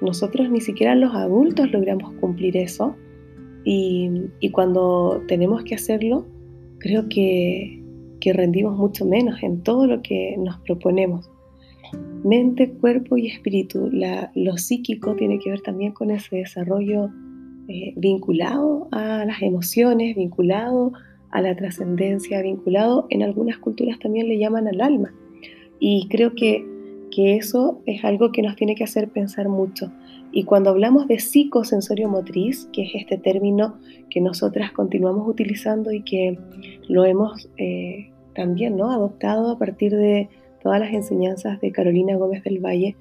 Nosotros 0.00 0.50
ni 0.50 0.60
siquiera 0.60 0.94
los 0.94 1.14
adultos 1.14 1.70
logramos 1.70 2.12
cumplir 2.14 2.56
eso 2.56 2.96
y, 3.64 4.50
cuando 4.50 5.22
tenemos 5.28 5.62
que 5.62 5.74
hacerlo, 5.74 6.26
creo 6.78 7.08
que, 7.08 7.78
rendimos 8.24 8.78
mucho 8.78 9.04
menos 9.04 9.42
en 9.42 9.62
todo 9.62 9.86
lo 9.86 10.00
que 10.02 10.36
nos 10.38 10.58
proponemos. 10.60 11.28
Mente, 12.24 12.70
cuerpo 12.70 13.16
y 13.16 13.28
espíritu. 13.28 13.90
lo 14.34 14.56
psíquico 14.56 15.14
tiene 15.16 15.38
que 15.38 15.50
ver 15.50 15.60
también 15.60 15.92
con 15.92 16.10
ese 16.10 16.36
desarrollo 16.36 17.10
eh, 17.68 17.92
vinculado 17.96 18.88
a 18.92 19.24
las 19.24 19.42
emociones, 19.42 20.16
vinculado 20.16 20.92
a 20.94 21.11
la 21.40 21.56
trascendencia, 21.56 22.42
vinculado 22.42 23.06
en 23.10 23.22
algunas 23.22 23.58
culturas 23.58 23.98
también 23.98 24.28
le 24.28 24.38
llaman 24.38 24.68
al 24.68 24.80
alma. 24.80 25.14
Y 25.80 26.06
creo 26.08 26.34
que, 26.34 26.64
que 27.10 27.36
eso 27.36 27.80
es 27.86 28.04
algo 28.04 28.32
que 28.32 28.42
nos 28.42 28.56
tiene 28.56 28.74
que 28.74 28.84
hacer 28.84 29.08
pensar 29.08 29.48
mucho. 29.48 29.90
Y 30.30 30.44
cuando 30.44 30.70
hablamos 30.70 31.08
de 31.08 31.18
psicosensorio 31.18 32.08
motriz, 32.08 32.68
que 32.72 32.82
es 32.82 32.94
este 32.94 33.18
término 33.18 33.78
que 34.10 34.20
nosotras 34.20 34.72
continuamos 34.72 35.28
utilizando 35.28 35.92
y 35.92 36.02
que 36.02 36.38
lo 36.88 37.04
hemos 37.04 37.48
eh, 37.56 38.10
también 38.34 38.76
¿no? 38.76 38.90
adoptado 38.90 39.50
a 39.50 39.58
partir 39.58 39.94
de 39.94 40.28
todas 40.62 40.80
las 40.80 40.92
enseñanzas 40.92 41.60
de 41.60 41.72
Carolina 41.72 42.16
Gómez 42.16 42.44
del 42.44 42.60
Valle, 42.60 42.96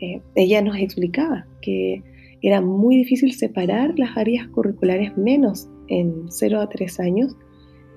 eh, 0.00 0.20
ella 0.34 0.62
nos 0.62 0.76
explicaba 0.76 1.46
que 1.60 2.02
era 2.42 2.60
muy 2.60 2.96
difícil 2.96 3.32
separar 3.34 3.98
las 3.98 4.16
áreas 4.16 4.48
curriculares 4.48 5.16
menos 5.16 5.68
en 5.88 6.26
0 6.28 6.60
a 6.60 6.68
3 6.68 7.00
años 7.00 7.36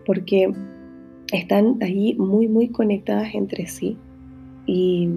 porque 0.06 0.52
están 1.32 1.78
ahí 1.82 2.16
muy, 2.16 2.48
muy 2.48 2.70
conectadas 2.70 3.34
entre 3.34 3.68
sí. 3.68 3.98
Y, 4.66 5.10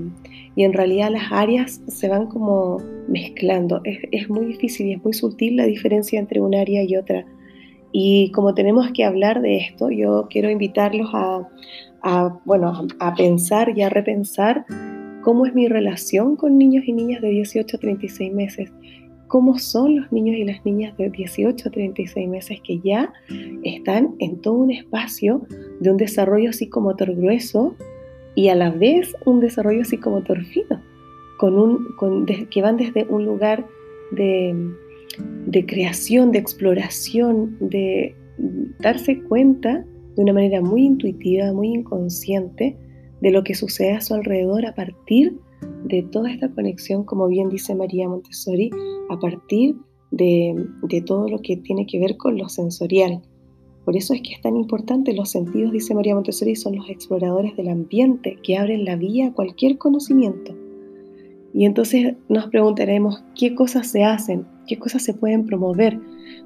en 0.57 0.72
realidad 0.72 1.11
las 1.12 1.31
áreas 1.31 1.81
se 1.87 2.09
van 2.09 2.27
como 2.27 2.79
mezclando. 3.07 3.81
Es, 3.85 4.29
muy 4.29 4.46
difícil 4.46 4.88
y 4.88 4.94
es 4.94 5.05
muy 5.05 5.12
sutil 5.12 5.57
la 5.57 5.66
diferencia 5.66 6.18
entre 6.18 6.40
una 6.40 6.61
área 6.61 6.83
y 6.83 6.96
otra. 6.96 7.24
Y 7.92 8.33
como 8.33 8.55
tenemos 8.55 8.90
que 8.92 9.05
hablar 9.05 9.40
de 9.40 9.59
esto, 9.59 9.90
yo 9.90 10.27
quiero 10.29 10.51
invitarlos 10.51 11.11
a, 11.12 12.40
bueno, 12.44 12.88
a 12.98 13.14
pensar 13.14 13.72
y 13.77 13.83
a 13.83 13.88
repensar 13.88 14.66
cómo 15.22 15.46
es 15.46 15.55
mi 15.55 15.68
relación 15.68 16.35
con 16.35 16.59
niños 16.59 16.85
y 16.87 16.92
niñas 16.92 17.22
de 17.22 17.29
18 17.29 17.77
a 17.77 17.81
36 17.81 18.33
meses 18.33 18.72
cómo 19.28 19.58
son 19.58 19.96
los 19.96 20.10
niños 20.12 20.36
y 20.36 20.44
las 20.44 20.64
niñas 20.64 20.96
de 20.96 21.10
18 21.10 21.68
a 21.68 21.70
36 21.70 22.28
meses 22.28 22.60
que 22.66 22.80
ya 22.80 23.12
están 23.62 24.14
en 24.18 24.40
todo 24.40 24.54
un 24.54 24.70
espacio 24.70 25.42
de 25.80 25.90
un 25.90 25.96
desarrollo 25.96 26.52
psicomotor 26.52 27.14
grueso 27.14 27.74
y 28.34 28.48
a 28.48 28.54
la 28.54 28.70
vez 28.70 29.14
un 29.24 29.40
desarrollo 29.40 29.84
psicomotor 29.84 30.44
fino, 30.44 30.82
con 31.38 31.58
un, 31.58 32.26
que 32.50 32.62
van 32.62 32.76
desde 32.76 33.04
un 33.04 33.24
lugar 33.24 33.66
de, 34.12 34.54
de 35.46 35.66
creación, 35.66 36.32
de 36.32 36.38
exploración, 36.38 37.56
de 37.60 38.14
darse 38.80 39.20
cuenta 39.22 39.84
de 40.16 40.22
una 40.22 40.32
manera 40.32 40.60
muy 40.60 40.84
intuitiva, 40.84 41.52
muy 41.52 41.68
inconsciente, 41.68 42.76
de 43.20 43.30
lo 43.30 43.42
que 43.42 43.54
sucede 43.54 43.92
a 43.92 44.00
su 44.00 44.14
alrededor 44.14 44.66
a 44.66 44.74
partir 44.74 45.36
de 45.85 46.03
toda 46.03 46.31
esta 46.31 46.49
conexión, 46.51 47.05
como 47.05 47.29
bien 47.29 47.49
dice 47.49 47.75
María 47.75 48.09
Montessori, 48.09 48.71
a 49.11 49.18
partir 49.18 49.77
de, 50.11 50.55
todo 51.07 51.29
lo 51.29 51.40
que 51.40 51.57
tiene 51.57 51.87
que 51.87 51.99
ver 51.99 52.16
con 52.16 52.37
lo 52.37 52.49
sensorial. 52.49 53.23
Por 53.85 53.97
eso 53.97 54.12
es 54.12 54.21
que 54.21 54.35
es 54.35 54.40
tan 54.42 54.57
importante 54.57 55.14
los 55.14 55.31
sentidos, 55.31 55.73
dice 55.73 55.94
María 55.94 56.14
Montessori, 56.14 56.57
son 56.57 56.77
los 56.77 56.88
exploradores 56.90 57.57
del 57.57 57.68
ambiente 57.68 58.38
que 58.42 58.59
abren 58.59 58.85
la 58.85 58.97
vía 58.97 59.29
a 59.29 59.33
cualquier 59.33 59.79
conocimiento. 59.79 60.55
Y 61.55 61.64
entonces 61.64 62.14
nos 62.29 62.49
preguntaremos 62.49 63.25
qué 63.35 63.55
cosas 63.55 63.87
se 63.87 64.05
hacen, 64.05 64.47
qué 64.66 64.79
cosas 64.79 65.03
se 65.03 65.14
pueden 65.14 65.47
promover. 65.47 65.99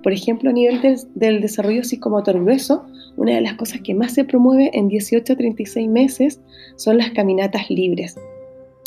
Por 0.05 0.13
ejemplo, 0.13 0.51
a 0.51 0.53
nivel 0.53 0.81
del, 1.15 1.41
desarrollo 1.41 1.83
psicomotor 1.83 2.41
grueso, 2.41 2.85
una 3.17 3.35
de 3.35 3.41
las 3.41 3.55
cosas 3.55 3.81
que 3.81 3.95
más 3.95 4.15
se 4.15 4.25
promueve 4.25 4.71
en 4.73 4.87
18 4.87 5.33
a 5.33 5.37
36 5.37 5.89
meses 5.89 6.41
son 6.77 6.99
las 6.99 7.11
caminatas 7.11 7.69
libres 7.69 8.17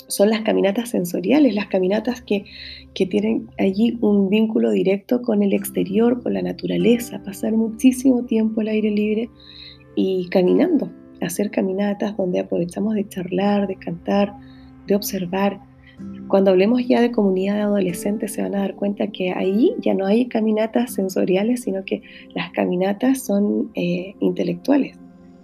son 0.07 0.29
las 0.29 0.41
caminatas 0.41 0.89
sensoriales, 0.89 1.53
las 1.55 1.67
caminatas 1.67 2.21
que, 2.21 2.45
tienen 2.93 3.49
allí 3.59 3.97
un 4.01 4.29
vínculo 4.29 4.71
directo 4.71 5.21
con 5.21 5.43
el 5.43 5.53
exterior, 5.53 6.23
con 6.23 6.33
la 6.33 6.41
naturaleza, 6.41 7.21
pasar 7.23 7.53
muchísimo 7.53 8.23
tiempo 8.23 8.61
al 8.61 8.69
aire 8.69 8.89
libre 8.89 9.29
y 9.95 10.29
caminando, 10.29 10.89
hacer 11.21 11.51
caminatas 11.51 12.15
donde 12.15 12.39
aprovechamos 12.39 12.95
de 12.95 13.07
charlar, 13.07 13.67
de 13.67 13.75
cantar, 13.75 14.33
de 14.87 14.95
observar. 14.95 15.59
Cuando 16.27 16.51
hablemos 16.51 16.87
ya 16.87 17.01
de 17.01 17.11
comunidad 17.11 17.55
de 17.55 17.61
adolescentes 17.61 18.33
se 18.33 18.41
van 18.41 18.55
a 18.55 18.59
dar 18.59 18.75
cuenta 18.75 19.07
que 19.07 19.31
ahí 19.31 19.73
ya 19.79 19.93
no 19.93 20.05
hay 20.05 20.27
caminatas 20.27 20.93
sensoriales, 20.93 21.63
sino 21.63 21.83
que 21.83 22.01
las 22.33 22.51
caminatas 22.51 23.25
son 23.25 23.71
eh, 23.75 24.15
intelectuales 24.21 24.97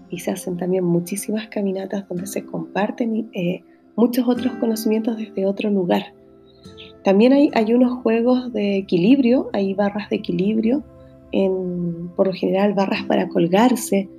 y 0.09 0.19
se 0.19 0.31
hacen 0.31 0.57
también 0.57 0.83
muchísimas 0.83 1.47
caminatas 1.47 2.07
donde 2.07 2.27
se 2.27 2.45
comparten 2.45 3.29
eh, 3.33 3.63
muchos 3.95 4.27
otros 4.27 4.53
conocimientos 4.55 5.17
desde 5.17 5.45
otro 5.45 5.69
lugar. 5.69 6.13
También 7.03 7.33
hay, 7.33 7.49
hay 7.53 7.73
unos 7.73 8.01
juegos 8.01 8.53
de 8.53 8.77
equilibrio, 8.77 9.49
hay 9.53 9.73
barras 9.73 10.09
de 10.09 10.17
equilibrio, 10.17 10.83
en, 11.31 12.09
por 12.15 12.27
lo 12.27 12.33
general 12.33 12.73
barras 12.73 13.03
para 13.05 13.27
colgarse. 13.27 14.09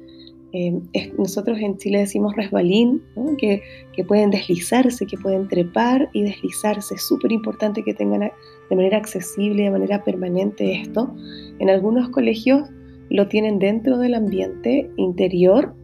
Eh, 0.54 0.80
nosotros 1.16 1.58
en 1.60 1.78
Chile 1.78 2.00
decimos 2.00 2.34
resbalín, 2.36 3.02
que, 3.38 3.62
que, 3.94 4.04
pueden 4.04 4.30
deslizarse, 4.30 5.06
que 5.06 5.16
pueden 5.16 5.48
trepar 5.48 6.10
y 6.12 6.24
deslizarse. 6.24 6.96
Es 6.96 7.06
súper 7.06 7.32
importante 7.32 7.82
que 7.82 7.94
tengan 7.94 8.30
de 8.68 8.76
manera 8.76 8.98
accesible, 8.98 9.62
de 9.62 9.70
manera 9.70 10.04
permanente 10.04 10.74
esto. 10.74 11.14
En 11.58 11.70
algunos 11.70 12.10
colegios 12.10 12.68
lo 13.08 13.28
tienen 13.28 13.58
dentro 13.58 13.98
del 13.98 14.14
ambiente 14.14 14.90
interior 14.96 15.74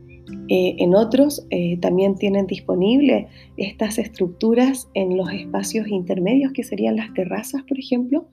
eh, 0.48 0.76
en 0.78 0.94
otros 0.94 1.46
eh, 1.50 1.78
también 1.78 2.14
tienen 2.14 2.46
disponibles 2.46 3.26
estas 3.56 3.98
estructuras 3.98 4.88
en 4.94 5.16
los 5.16 5.30
espacios 5.30 5.88
intermedios, 5.88 6.52
que 6.52 6.64
serían 6.64 6.96
las 6.96 7.12
terrazas, 7.14 7.62
por 7.62 7.78
ejemplo. 7.78 8.26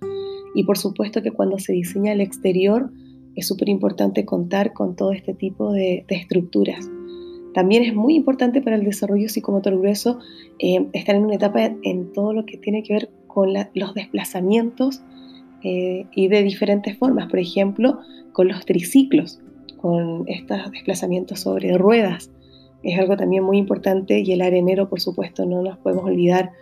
Y 0.54 0.64
por 0.64 0.78
supuesto 0.78 1.22
que 1.22 1.32
cuando 1.32 1.60
se 1.60 1.74
diseña 1.74 2.14
el 2.14 2.22
exterior 2.22 2.92
es 3.36 3.48
súper 3.48 3.68
importante 3.68 4.24
contar 4.24 4.74
con 4.74 4.96
todo 4.96 5.12
este 5.12 5.34
tipo 5.34 5.74
de, 5.74 6.06
estructuras. 6.08 6.90
También 7.54 7.84
es 7.84 7.94
muy 7.94 8.16
importante 8.16 8.62
para 8.62 8.76
el 8.76 8.84
desarrollo 8.84 9.30
psicomotor 9.30 9.78
grueso 9.78 10.20
eh, 10.60 10.86
estar 10.94 11.16
en 11.16 11.26
una 11.26 11.36
etapa 11.36 11.72
en 11.84 12.12
todo 12.14 12.34
lo 12.34 12.46
que 12.46 12.58
tiene 12.58 12.84
que 12.84 12.94
ver 12.94 13.10
con 13.28 13.54
los 13.74 13.94
desplazamientos 13.94 15.02
y 15.68 16.28
de 16.28 16.44
diferentes 16.44 16.96
formas, 16.96 17.28
por 17.28 17.40
ejemplo, 17.40 17.98
con 18.34 18.48
los 18.48 18.64
triciclos 18.68 19.42
con 19.86 20.24
estos 20.26 20.72
desplazamientos 20.72 21.42
sobre 21.42 21.78
ruedas. 21.78 22.32
Es 22.82 22.98
algo 22.98 23.18
también 23.18 23.44
muy 23.44 23.60
importante 23.60 24.20
y 24.20 24.32
el 24.32 24.42
arenero, 24.42 24.90
por 24.90 25.00
supuesto, 25.00 25.46
no 25.46 25.62
nos 25.62 25.78
podemos 25.78 26.06
olvidar 26.06 26.54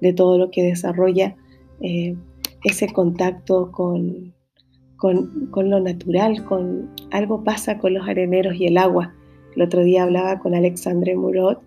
de 0.00 0.14
todo 0.14 0.38
lo 0.38 0.50
que 0.50 0.62
desarrolla 0.62 1.36
eh, 1.82 2.16
ese 2.64 2.90
contacto 2.90 3.70
con, 3.70 4.32
con, 4.96 5.48
con, 5.50 5.68
lo 5.68 5.78
natural, 5.78 6.42
con 6.46 6.88
algo 7.10 7.44
pasa 7.44 7.76
con 7.76 7.92
los 7.92 8.08
areneros 8.08 8.54
y 8.54 8.64
el 8.64 8.78
agua. 8.78 9.12
El 9.54 9.60
otro 9.60 9.82
día 9.82 10.04
hablaba 10.04 10.38
con 10.38 10.54
Alexandre 10.54 11.14
Murot, 11.14 11.60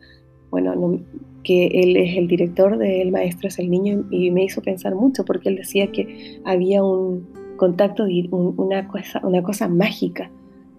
bueno, 0.50 1.00
que 1.44 1.68
él 1.68 1.96
es 1.96 2.18
el 2.18 2.28
director 2.28 2.80
de 2.80 3.04
El 3.04 3.12
Maestro 3.12 3.50
es 3.50 3.60
el 3.60 3.70
Niño 3.70 4.04
y 4.10 4.32
me 4.32 4.46
hizo 4.46 4.64
pensar 4.64 4.96
mucho 4.96 5.26
porque 5.26 5.50
él 5.50 5.58
decía 5.58 5.92
que 5.92 6.42
había 6.44 6.84
un 6.84 7.28
contacto, 7.58 8.08
una, 8.32 8.88
cosa, 8.88 9.22
una 9.24 9.44
cosa 9.44 9.68
mágica 9.68 10.32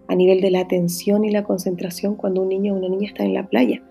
a 0.08 0.14
nivel 0.14 0.40
de 0.40 0.50
la 0.50 0.60
atención 0.60 1.24
y 1.24 1.30
la 1.30 1.44
concentración 1.44 2.16
cuando 2.16 2.42
un 2.42 2.48
niño 2.48 2.74
o 2.74 2.76
una 2.76 2.88
niña 2.88 3.08
está 3.08 3.24
en 3.24 3.34
la 3.34 3.48
playa. 3.48 3.82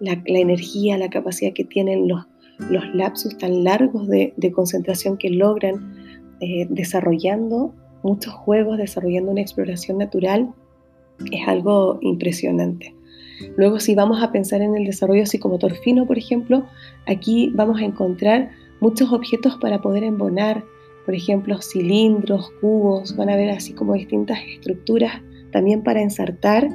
La, 0.00 0.20
energía, 0.26 0.98
la 0.98 1.10
capacidad 1.10 1.52
que 1.52 1.64
tienen 1.64 2.08
los, 2.08 2.26
los 2.70 2.82
lapsus 2.94 3.38
tan 3.38 3.64
largos 3.64 4.08
de, 4.08 4.34
concentración 4.54 5.16
que 5.16 5.30
logran 5.30 5.94
eh, 6.40 6.66
desarrollando 6.68 7.74
muchos 8.02 8.34
juegos, 8.34 8.78
desarrollando 8.78 9.30
una 9.30 9.42
exploración 9.42 9.98
natural, 9.98 10.52
es 11.30 11.46
algo 11.46 11.98
impresionante. 12.02 12.94
Luego, 13.56 13.80
si 13.80 13.94
vamos 13.94 14.22
a 14.22 14.32
pensar 14.32 14.60
en 14.60 14.76
el 14.76 14.84
desarrollo 14.84 15.24
psicomotor 15.26 15.74
fino, 15.76 16.06
por 16.06 16.18
ejemplo, 16.18 16.66
aquí 17.06 17.52
vamos 17.54 17.80
a 17.80 17.84
encontrar 17.84 18.50
muchos 18.80 19.12
objetos 19.12 19.56
para 19.60 19.80
poder 19.80 20.02
embonar, 20.02 20.64
por 21.04 21.14
ejemplo, 21.14 21.60
cilindros, 21.60 22.50
cubos, 22.60 23.16
van 23.16 23.30
a 23.30 23.36
ver 23.36 23.50
así 23.50 23.72
como 23.72 23.94
distintas 23.94 24.38
estructuras 24.48 25.22
también 25.52 25.82
para 25.82 26.02
ensartar. 26.02 26.68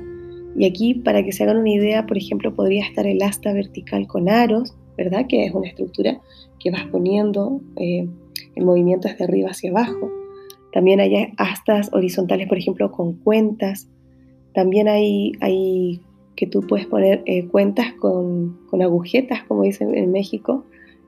Y 0.56 0.66
aquí, 0.66 0.96
para 0.96 1.24
que 1.24 1.32
se 1.32 1.44
hagan 1.44 1.58
una 1.58 1.70
idea, 1.70 2.06
por 2.06 2.18
ejemplo, 2.18 2.56
podría 2.56 2.86
estar 2.86 3.06
el 3.06 3.22
asta 3.22 3.54
vertical 3.54 4.08
con 4.08 4.30
aros, 4.30 4.76
¿verdad? 4.98 5.28
Que 5.28 5.46
es 5.46 5.54
una 5.54 5.68
estructura 5.68 6.20
que 6.60 6.72
vas 6.72 6.86
poniendo 6.86 7.62
eh, 7.76 8.08
el 8.56 8.66
movimiento 8.66 9.08
desde 9.08 9.26
arriba 9.26 9.50
hacia 9.52 9.70
abajo. 9.70 10.12
También 10.72 11.00
hay 11.00 11.34
astas 11.38 11.90
horizontales, 11.94 12.48
por 12.48 12.58
ejemplo, 12.58 12.92
con 12.92 13.14
cuentas. 13.14 13.88
También 14.54 14.88
hay, 14.88 15.34
hay 15.42 16.02
que 16.36 16.48
tú 16.48 16.62
puedes 16.62 16.86
poner 16.88 17.24
eh, 17.26 17.48
cuentas 17.48 17.94
con, 17.94 18.60
con, 18.70 18.82
agujetas, 18.82 19.44
como 19.44 19.64
dicen 19.64 19.96
en 19.96 20.12
México, 20.12 20.66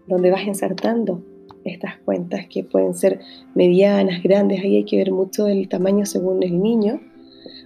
donde 0.08 0.32
vas 0.32 0.48
ensartando 0.48 1.24
estas 1.64 1.98
cuentas 2.00 2.48
que 2.48 2.64
pueden 2.64 2.94
ser 2.94 3.20
medianas, 3.56 4.24
grandes. 4.24 4.62
Ahí 4.62 4.78
hay 4.78 4.86
que 4.86 4.98
ver 4.98 5.12
mucho 5.12 5.48
el 5.48 5.68
tamaño 5.70 6.06
según 6.06 6.44
el 6.44 6.62
niño. 6.62 7.00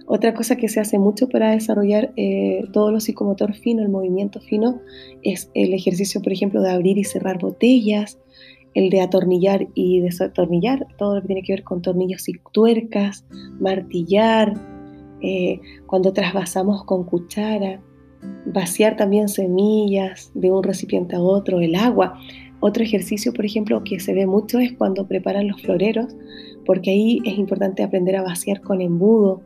Otra 0.06 0.34
cosa 0.34 0.56
que 0.56 0.68
se 0.68 0.80
hace 0.80 0.98
mucho 0.98 1.28
para 1.28 1.52
desarrollar 1.52 2.12
eh, 2.16 2.64
todo 2.72 2.90
lo 2.90 3.00
psicomotor 3.00 3.54
fino, 3.54 3.82
el 3.82 3.88
movimiento 3.88 4.40
fino, 4.40 4.80
es 5.22 5.50
el 5.54 5.72
ejercicio, 5.72 6.20
por 6.20 6.32
ejemplo, 6.32 6.60
de 6.60 6.70
abrir 6.70 6.98
y 6.98 7.04
cerrar 7.04 7.38
botellas, 7.38 8.18
el 8.74 8.90
de 8.90 9.00
atornillar 9.00 9.68
y 9.74 10.00
desatornillar, 10.00 10.86
todo 10.98 11.14
lo 11.14 11.22
que 11.22 11.28
tiene 11.28 11.42
que 11.42 11.52
ver 11.54 11.62
con 11.62 11.80
tornillos 11.80 12.28
y 12.28 12.32
tuercas, 12.52 13.24
martillar, 13.58 14.52
eh, 15.22 15.60
cuando 15.86 16.12
trasvasamos 16.12 16.84
con 16.84 17.04
cuchara, 17.04 17.80
vaciar 18.46 18.96
también 18.96 19.28
semillas 19.28 20.30
de 20.34 20.50
un 20.50 20.62
recipiente 20.62 21.16
a 21.16 21.22
otro, 21.22 21.60
el 21.60 21.74
agua. 21.76 22.18
Otro 22.60 22.82
ejercicio, 22.82 23.32
por 23.32 23.46
ejemplo, 23.46 23.82
que 23.84 24.00
se 24.00 24.12
ve 24.12 24.26
mucho 24.26 24.58
es 24.58 24.72
cuando 24.72 25.06
preparan 25.06 25.48
los 25.48 25.62
floreros, 25.62 26.14
porque 26.66 26.90
ahí 26.90 27.20
es 27.24 27.38
importante 27.38 27.82
aprender 27.82 28.16
a 28.16 28.22
vaciar 28.22 28.60
con 28.60 28.80
embudo, 28.80 29.42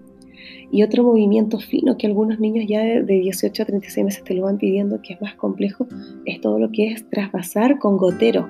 y 0.71 0.83
otro 0.83 1.03
movimiento 1.03 1.59
fino 1.59 1.97
que 1.97 2.07
algunos 2.07 2.41
niños 2.41 2.67
ya 2.69 2.83
de, 2.83 3.03
18 3.03 3.63
a 3.63 3.67
36 3.67 4.05
meses 4.05 4.25
te 4.25 4.35
lo 4.35 4.43
van 4.43 4.59
pidiendo, 4.59 5.01
que 5.03 5.15
es 5.15 5.21
más 5.21 5.35
complejo, 5.35 5.87
es 6.27 6.41
todo 6.41 6.59
lo 6.59 6.71
que 6.71 6.93
es 6.93 7.09
trasvasar 7.09 7.79
con 7.79 7.97
gotero, 7.97 8.49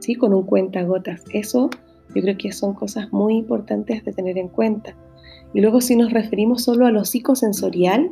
¿sí? 0.00 0.14
con 0.14 0.34
un 0.34 0.44
cuentagotas. 0.44 1.24
Eso 1.32 1.70
yo 2.14 2.22
creo 2.22 2.36
que 2.36 2.52
son 2.52 2.74
cosas 2.74 3.10
muy 3.12 3.36
importantes 3.36 4.04
de 4.04 4.12
tener 4.12 4.36
en 4.36 4.48
cuenta. 4.48 4.94
Y 5.54 5.60
luego 5.60 5.80
si 5.80 5.96
nos 5.96 6.12
referimos 6.12 6.64
solo 6.64 6.86
a 6.86 6.90
lo 6.90 7.04
psicosensorial, 7.04 8.10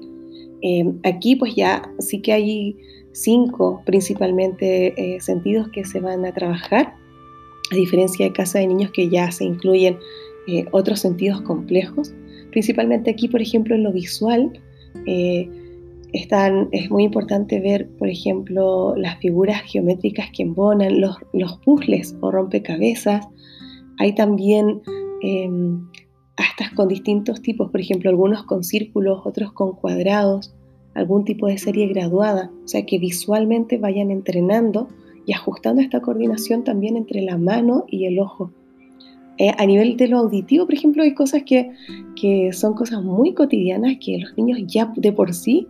eh, 0.63 0.91
aquí 1.03 1.37
pues 1.37 1.55
ya 1.55 1.83
sí 1.99 2.23
que 2.23 2.33
hay 2.33 2.77
cinco 3.13 3.83
principalmente 3.85 4.95
eh, 4.97 5.21
sentidos 5.21 5.69
que 5.69 5.85
se 5.85 6.01
van 6.01 6.25
a 6.25 6.33
trabajar, 6.33 6.95
a 7.73 7.77
diferencia 7.77 8.25
de 8.25 8.33
casa 8.33 8.59
de 8.59 8.67
niños 8.67 8.91
que 8.93 9.09
ya 9.11 9.31
se 9.31 9.45
incluyen 9.45 9.99
eh, 10.47 10.65
otros 10.73 11.01
sentidos 11.01 11.43
complejos 11.43 12.15
principalmente 12.55 13.11
aquí, 13.11 13.27
por 13.27 13.43
ejemplo, 13.43 13.75
en 13.75 13.83
lo 13.83 13.93
visual, 13.93 14.53
eh, 15.07 15.51
es 16.13 16.89
muy 16.89 17.03
importante 17.03 17.59
ver, 17.59 17.89
por 17.99 18.09
ejemplo, 18.09 18.95
las 18.97 19.19
figuras 19.19 19.61
geométricas 19.63 20.29
que 20.33 20.45
embonan, 20.45 21.01
los, 21.01 21.59
puzzles 21.65 22.17
o 22.21 22.31
rompecabezas. 22.31 23.27
Hay 23.99 24.15
también 24.15 24.83
eh, 25.21 25.51
hasta 26.37 26.73
con 26.77 26.87
distintos 26.87 27.43
tipos, 27.43 27.73
por 27.73 27.81
ejemplo, 27.81 28.09
algunos 28.09 28.45
con 28.45 28.63
círculos, 28.63 29.23
otros 29.25 29.53
con 29.53 29.73
cuadrados, 29.73 30.55
algún 30.95 31.25
tipo 31.25 31.49
de 31.49 31.59
serie 31.59 31.89
graduada, 31.89 32.53
o 32.65 32.69
sea, 32.69 32.87
que 32.87 33.01
visualmente 33.01 33.79
vayan 33.79 34.13
entrenando 34.13 34.87
y 35.27 35.33
ajustando 35.33 35.83
esta 35.83 36.01
coordinación 36.01 36.63
también 36.63 36.97
entre 36.97 37.21
la 37.21 37.37
mano 37.37 37.85
y 37.89 38.07
el 38.07 38.21
ojo. 38.21 38.53
Eh, 39.39 39.53
a 39.59 39.67
nivel 39.67 39.97
de 39.97 40.09
lo 40.09 40.19
auditivo, 40.19 40.65
por 40.65 40.75
ejemplo, 40.75 41.03
hay 41.03 41.15
cosas 41.15 41.43
que, 41.43 41.71
que, 42.15 42.53
son 42.53 42.75
cosas 42.75 43.03
muy 43.03 43.35
cotidianas 43.35 43.97
que 44.05 44.19
los 44.19 44.37
niños 44.37 44.61
ya 44.67 44.93
de 44.97 45.13
por 45.13 45.35
sí 45.35 45.67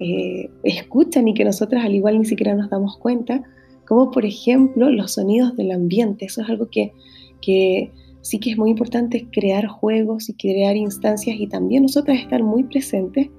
eh, 0.00 0.50
escuchan 0.64 1.28
y 1.28 1.34
que 1.34 1.44
nosotras 1.44 1.84
al 1.84 1.94
igual 1.94 2.18
ni 2.18 2.24
siquiera 2.24 2.54
nos 2.54 2.70
damos 2.70 2.98
cuenta, 2.98 3.42
como 3.86 4.10
por 4.10 4.24
ejemplo 4.24 4.90
los 4.90 5.12
sonidos 5.12 5.56
del 5.56 5.70
ambiente. 5.70 6.24
Eso 6.24 6.42
es 6.42 6.48
algo 6.48 6.68
que, 6.70 6.92
que 7.40 7.92
sí 8.20 8.40
que 8.40 8.50
es 8.50 8.58
muy 8.58 8.70
importante 8.70 9.28
crear 9.30 9.68
juegos 9.68 10.28
y 10.28 10.34
crear 10.34 10.76
instancias 10.76 11.36
y 11.38 11.46
también 11.46 11.82
nosotras 11.82 12.18
estar 12.18 12.42
muy 12.42 12.64
presentes 12.64 13.30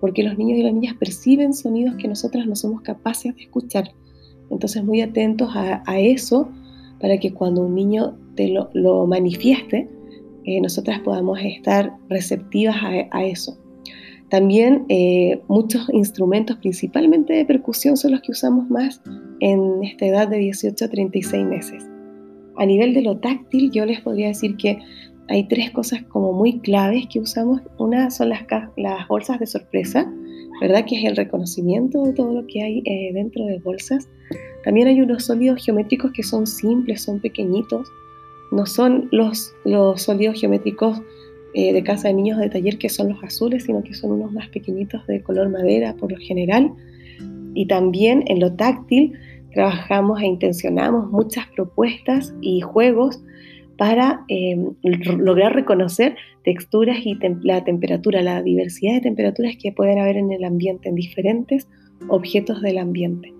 porque 0.00 0.22
los 0.24 0.36
niños 0.38 0.58
y 0.58 0.62
las 0.62 0.72
niñas 0.72 0.94
perciben 0.98 1.52
sonidos 1.52 1.94
que 1.96 2.08
nosotras 2.08 2.46
no 2.46 2.56
somos 2.56 2.80
capaces 2.80 3.36
de 3.36 3.42
escuchar. 3.42 3.92
Entonces 4.50 4.82
muy 4.82 5.02
atentos 5.02 5.50
a, 5.54 5.84
a 5.86 6.00
eso 6.00 6.48
para 7.00 7.18
que 7.18 7.32
cuando 7.32 7.62
un 7.62 7.74
niño 7.74 8.16
te 8.34 8.48
lo, 8.48 9.06
manifieste, 9.06 9.88
eh, 10.44 10.60
nosotras 10.60 11.00
podamos 11.00 11.38
estar 11.42 11.96
receptivas 12.08 12.76
a, 13.10 13.24
eso. 13.24 13.58
También 14.28 14.84
eh, 14.88 15.40
muchos 15.48 15.88
instrumentos, 15.92 16.56
principalmente 16.58 17.34
de 17.34 17.44
percusión, 17.44 17.96
son 17.96 18.12
los 18.12 18.20
que 18.20 18.32
usamos 18.32 18.70
más 18.70 19.02
en 19.40 19.82
esta 19.82 20.06
edad 20.06 20.28
de 20.28 20.38
18 20.38 20.84
a 20.84 20.88
36 20.88 21.46
meses. 21.46 21.90
A 22.56 22.66
nivel 22.66 22.94
de 22.94 23.02
lo 23.02 23.18
táctil, 23.18 23.70
yo 23.72 23.84
les 23.86 24.00
podría 24.00 24.28
decir 24.28 24.56
que 24.56 24.78
hay 25.30 25.44
tres 25.44 25.70
cosas 25.70 26.02
como 26.08 26.32
muy 26.32 26.58
claves 26.58 27.06
que 27.10 27.20
usamos. 27.20 27.62
Una 27.78 28.10
son 28.10 28.30
las, 28.30 28.44
bolsas 29.08 29.38
de 29.38 29.46
sorpresa, 29.46 30.12
¿verdad? 30.60 30.84
Que 30.86 30.96
es 30.96 31.04
el 31.04 31.16
reconocimiento 31.16 32.02
de 32.02 32.12
todo 32.12 32.34
lo 32.34 32.46
que 32.48 32.62
hay 32.62 32.82
eh, 32.84 33.12
dentro 33.14 33.46
de 33.46 33.60
bolsas. 33.60 34.08
También 34.64 34.88
hay 34.88 35.00
unos 35.00 35.24
sólidos 35.24 35.64
geométricos 35.64 36.10
que 36.12 36.24
son 36.24 36.46
simples, 36.46 37.02
son 37.02 37.20
pequeñitos. 37.20 37.88
No 38.50 38.66
son 38.66 39.08
los, 39.12 39.54
los 39.64 40.02
sólidos 40.02 40.40
geométricos 40.40 41.00
eh, 41.54 41.72
de 41.72 41.82
casa 41.82 42.08
de 42.08 42.14
niños 42.14 42.38
de 42.38 42.48
taller 42.48 42.78
que 42.78 42.88
son 42.88 43.08
los 43.08 43.22
azules, 43.24 43.64
sino 43.64 43.82
que 43.82 43.94
son 43.94 44.12
unos 44.12 44.32
más 44.32 44.48
pequeñitos 44.48 45.06
de 45.06 45.22
color 45.22 45.48
madera 45.48 45.94
por 45.96 46.12
lo 46.12 46.18
general. 46.18 46.72
Y 47.54 47.66
también 47.66 48.22
en 48.26 48.40
lo 48.40 48.54
táctil 48.54 49.14
trabajamos 49.52 50.20
e 50.20 50.26
intencionamos 50.26 51.10
muchas 51.10 51.46
propuestas 51.48 52.34
y 52.40 52.60
juegos 52.60 53.20
para 53.76 54.24
eh, 54.28 54.56
lograr 54.82 55.54
reconocer 55.54 56.14
texturas 56.44 56.98
y 57.04 57.18
la 57.42 57.64
temperatura, 57.64 58.22
la 58.22 58.42
diversidad 58.42 58.94
de 58.94 59.00
temperaturas 59.00 59.56
que 59.60 59.72
pueden 59.72 59.98
haber 59.98 60.18
en 60.18 60.30
el 60.32 60.44
ambiente, 60.44 60.88
en 60.88 60.94
diferentes 60.94 61.66
objetos 62.08 62.62
del 62.62 62.78
ambiente. 62.78 63.32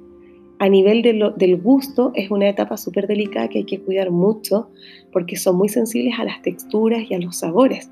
A 0.60 0.68
nivel 0.68 1.00
del 1.00 1.56
gusto 1.56 2.12
es 2.14 2.30
una 2.30 2.46
etapa 2.46 2.76
súper 2.76 3.06
delicada 3.06 3.48
que 3.48 3.60
hay 3.60 3.64
que 3.64 3.80
cuidar 3.80 4.10
mucho 4.10 4.68
porque 5.10 5.36
son 5.36 5.56
muy 5.56 5.70
sensibles 5.70 6.18
a 6.18 6.24
las 6.24 6.42
texturas 6.42 7.10
y 7.10 7.14
a 7.14 7.18
los 7.18 7.36
sabores. 7.36 7.90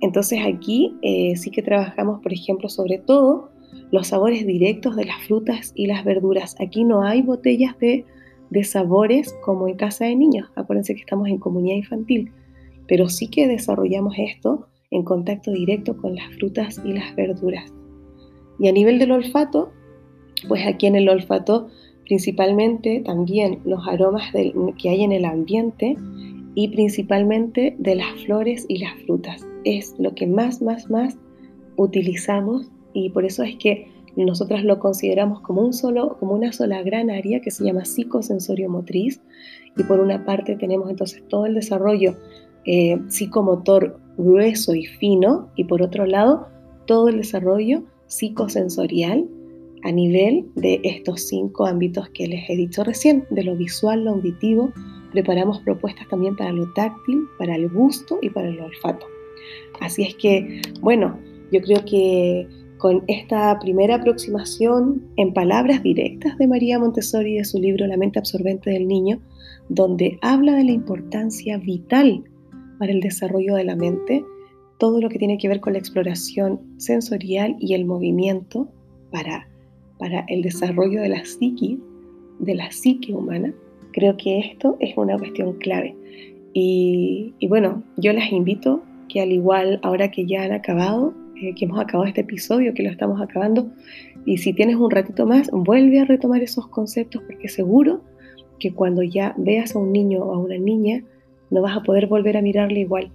Entonces 0.00 0.40
aquí 0.44 0.96
eh, 1.02 1.36
sí 1.36 1.52
que 1.52 1.62
trabajamos, 1.62 2.20
por 2.20 2.32
ejemplo, 2.32 2.68
sobre 2.68 2.98
todo 2.98 3.50
los 3.92 4.08
sabores 4.08 4.44
directos 4.44 4.96
de 4.96 5.04
las 5.04 5.22
frutas 5.22 5.72
y 5.76 5.86
las 5.86 6.04
verduras. 6.04 6.56
Aquí 6.58 6.82
no 6.82 7.04
hay 7.04 7.22
botellas 7.22 7.78
de, 7.78 8.04
de 8.50 8.64
sabores 8.64 9.32
como 9.44 9.68
en 9.68 9.76
casa 9.76 10.06
de 10.06 10.16
niños. 10.16 10.50
Acuérdense 10.56 10.96
que 10.96 11.02
estamos 11.02 11.28
en 11.28 11.38
comunidad 11.38 11.76
infantil, 11.76 12.32
pero 12.88 13.08
sí 13.08 13.28
que 13.28 13.46
desarrollamos 13.46 14.16
esto 14.18 14.66
en 14.90 15.04
contacto 15.04 15.52
directo 15.52 15.96
con 15.96 16.16
las 16.16 16.34
frutas 16.34 16.82
y 16.84 16.92
las 16.92 17.14
verduras. 17.14 17.72
Y 18.58 18.66
a 18.66 18.72
nivel 18.72 18.98
del 18.98 19.12
olfato, 19.12 19.70
pues 20.48 20.66
aquí 20.66 20.88
en 20.88 20.96
el 20.96 21.08
olfato 21.08 21.68
principalmente 22.10 23.02
también 23.06 23.60
los 23.64 23.86
aromas 23.86 24.32
que 24.32 24.88
hay 24.88 25.04
en 25.04 25.12
el 25.12 25.24
ambiente 25.24 25.96
y 26.56 26.66
principalmente 26.66 27.76
de 27.78 27.94
las 27.94 28.24
flores 28.24 28.66
y 28.68 28.78
las 28.78 28.94
frutas. 29.06 29.46
Es 29.62 29.94
lo 29.96 30.12
que 30.12 30.26
más, 30.26 30.60
más, 30.60 30.90
más 30.90 31.16
utilizamos 31.76 32.68
y 32.94 33.10
por 33.10 33.24
eso 33.24 33.44
es 33.44 33.54
que 33.58 33.86
nosotras 34.16 34.64
lo 34.64 34.80
consideramos 34.80 35.40
como, 35.42 35.62
un 35.62 35.72
solo, 35.72 36.16
como 36.18 36.34
una 36.34 36.52
sola 36.52 36.82
gran 36.82 37.10
área 37.10 37.40
que 37.40 37.52
se 37.52 37.62
llama 37.62 37.84
psicosensorio 37.84 38.68
motriz 38.68 39.22
y 39.76 39.84
por 39.84 40.00
una 40.00 40.24
parte 40.24 40.56
tenemos 40.56 40.90
entonces 40.90 41.22
todo 41.28 41.46
el 41.46 41.54
desarrollo 41.54 42.16
eh, 42.64 42.98
psicomotor 43.06 44.00
grueso 44.18 44.74
y 44.74 44.84
fino 44.84 45.48
y 45.54 45.62
por 45.62 45.80
otro 45.80 46.06
lado 46.06 46.48
todo 46.88 47.08
el 47.08 47.18
desarrollo 47.18 47.84
psicosensorial 48.08 49.28
a 49.82 49.92
nivel 49.92 50.46
de 50.56 50.80
estos 50.84 51.22
cinco 51.28 51.66
ámbitos 51.66 52.08
que 52.10 52.26
les 52.26 52.48
he 52.48 52.56
dicho 52.56 52.84
recién, 52.84 53.24
de 53.30 53.44
lo 53.44 53.56
visual, 53.56 54.04
lo 54.04 54.12
auditivo, 54.12 54.72
preparamos 55.12 55.60
propuestas 55.60 56.08
también 56.08 56.36
para 56.36 56.52
lo 56.52 56.72
táctil, 56.72 57.22
para 57.38 57.56
el 57.56 57.68
gusto 57.68 58.18
y 58.22 58.30
para 58.30 58.48
el 58.48 58.60
olfato. 58.60 59.06
Así 59.80 60.02
es 60.02 60.14
que, 60.16 60.60
bueno, 60.80 61.18
yo 61.50 61.60
creo 61.60 61.84
que 61.84 62.46
con 62.78 63.04
esta 63.08 63.58
primera 63.58 63.96
aproximación 63.96 65.02
en 65.16 65.34
palabras 65.34 65.82
directas 65.82 66.38
de 66.38 66.46
María 66.46 66.78
Montessori 66.78 67.36
de 67.36 67.44
su 67.44 67.60
libro 67.60 67.86
La 67.86 67.96
mente 67.96 68.18
absorbente 68.18 68.70
del 68.70 68.88
niño, 68.88 69.20
donde 69.68 70.18
habla 70.22 70.54
de 70.54 70.64
la 70.64 70.72
importancia 70.72 71.58
vital 71.58 72.24
para 72.78 72.92
el 72.92 73.00
desarrollo 73.00 73.54
de 73.54 73.64
la 73.64 73.76
mente, 73.76 74.24
todo 74.78 75.00
lo 75.00 75.10
que 75.10 75.18
tiene 75.18 75.36
que 75.36 75.48
ver 75.48 75.60
con 75.60 75.74
la 75.74 75.78
exploración 75.78 76.60
sensorial 76.78 77.54
y 77.60 77.74
el 77.74 77.84
movimiento 77.84 78.72
para 79.12 79.46
para 80.00 80.24
el 80.28 80.42
desarrollo 80.42 81.02
de 81.02 81.10
la 81.10 81.24
psique, 81.24 81.78
de 82.40 82.54
la 82.54 82.72
psique 82.72 83.12
humana, 83.12 83.52
creo 83.92 84.16
que 84.16 84.40
esto 84.40 84.76
es 84.80 84.96
una 84.96 85.16
cuestión 85.18 85.52
clave. 85.58 85.94
Y, 86.52 87.32
bueno, 87.48 87.84
yo 87.96 88.12
las 88.12 88.32
invito 88.32 88.82
que 89.08 89.20
al 89.20 89.30
igual 89.30 89.78
ahora 89.82 90.10
que 90.10 90.26
ya 90.26 90.42
han 90.42 90.52
acabado, 90.52 91.14
eh, 91.36 91.54
que 91.54 91.66
hemos 91.66 91.78
acabado 91.78 92.08
este 92.08 92.22
episodio, 92.22 92.74
que 92.74 92.82
lo 92.82 92.90
estamos 92.90 93.20
acabando, 93.20 93.70
y 94.24 94.38
si 94.38 94.52
tienes 94.52 94.76
un 94.76 94.90
ratito 94.90 95.26
más, 95.26 95.50
vuelve 95.52 96.00
a 96.00 96.04
retomar 96.04 96.42
esos 96.42 96.66
conceptos 96.68 97.22
porque 97.22 97.48
seguro 97.48 98.02
que 98.58 98.72
cuando 98.72 99.02
ya 99.02 99.34
veas 99.38 99.74
a 99.74 99.78
un 99.78 99.92
niño 99.92 100.20
o 100.20 100.34
a 100.34 100.38
una 100.38 100.58
niña, 100.58 101.04
no 101.50 101.62
vas 101.62 101.76
a 101.76 101.82
poder 101.82 102.06
volver 102.06 102.36
a 102.36 102.42
mirarle 102.42 102.80
igual. 102.80 103.10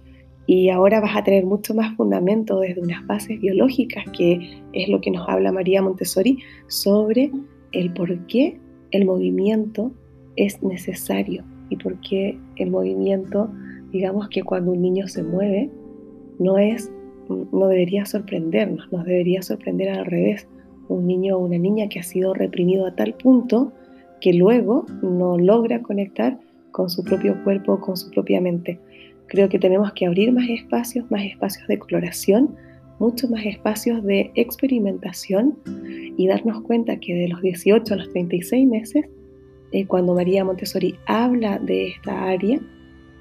Y 0.46 0.68
ahora 0.70 1.00
vas 1.00 1.16
a 1.16 1.24
tener 1.24 1.44
mucho 1.44 1.74
más 1.74 1.96
fundamento 1.96 2.60
desde 2.60 2.80
unas 2.80 3.04
bases 3.06 3.40
biológicas, 3.40 4.04
que 4.16 4.62
es 4.72 4.88
lo 4.88 5.00
que 5.00 5.10
nos 5.10 5.28
habla 5.28 5.50
María 5.52 5.82
Montessori, 5.82 6.38
sobre 6.68 7.30
el 7.72 7.92
por 7.92 8.16
qué 8.26 8.58
el 8.92 9.04
movimiento 9.04 9.90
es 10.36 10.62
necesario 10.62 11.44
y 11.70 11.76
por 11.76 12.00
qué 12.00 12.38
el 12.56 12.70
movimiento, 12.70 13.50
digamos 13.92 14.28
que 14.28 14.42
cuando 14.42 14.72
un 14.72 14.82
niño 14.82 15.08
se 15.08 15.22
mueve, 15.22 15.70
no 16.38 16.58
es, 16.58 16.92
no 17.28 17.66
debería 17.66 18.04
sorprendernos, 18.04 18.90
nos 18.92 19.04
debería 19.04 19.42
sorprender 19.42 19.88
al 19.88 20.06
revés. 20.06 20.46
Un 20.88 21.06
niño 21.06 21.36
o 21.36 21.44
una 21.44 21.58
niña 21.58 21.88
que 21.88 21.98
ha 21.98 22.04
sido 22.04 22.32
reprimido 22.32 22.86
a 22.86 22.94
tal 22.94 23.14
punto 23.14 23.72
que 24.20 24.32
luego 24.32 24.86
no 25.02 25.36
logra 25.36 25.82
conectar 25.82 26.38
con 26.70 26.88
su 26.90 27.02
propio 27.02 27.42
cuerpo, 27.42 27.80
con 27.80 27.96
su 27.96 28.10
propia 28.10 28.40
mente. 28.40 28.78
Creo 29.28 29.48
que 29.48 29.58
tenemos 29.58 29.92
que 29.92 30.06
abrir 30.06 30.32
más 30.32 30.48
espacios, 30.48 31.10
más 31.10 31.24
espacios 31.24 31.66
de 31.66 31.74
exploración, 31.74 32.54
muchos 32.98 33.30
más 33.30 33.44
espacios 33.44 34.02
de 34.04 34.30
experimentación 34.34 35.58
y 36.16 36.26
darnos 36.28 36.62
cuenta 36.62 36.98
que 36.98 37.14
de 37.14 37.28
los 37.28 37.42
18 37.42 37.94
a 37.94 37.96
los 37.96 38.10
36 38.10 38.66
meses, 38.66 39.04
eh, 39.72 39.86
cuando 39.86 40.14
María 40.14 40.44
Montessori 40.44 40.96
habla 41.06 41.58
de 41.58 41.88
esta 41.88 42.28
área, 42.28 42.58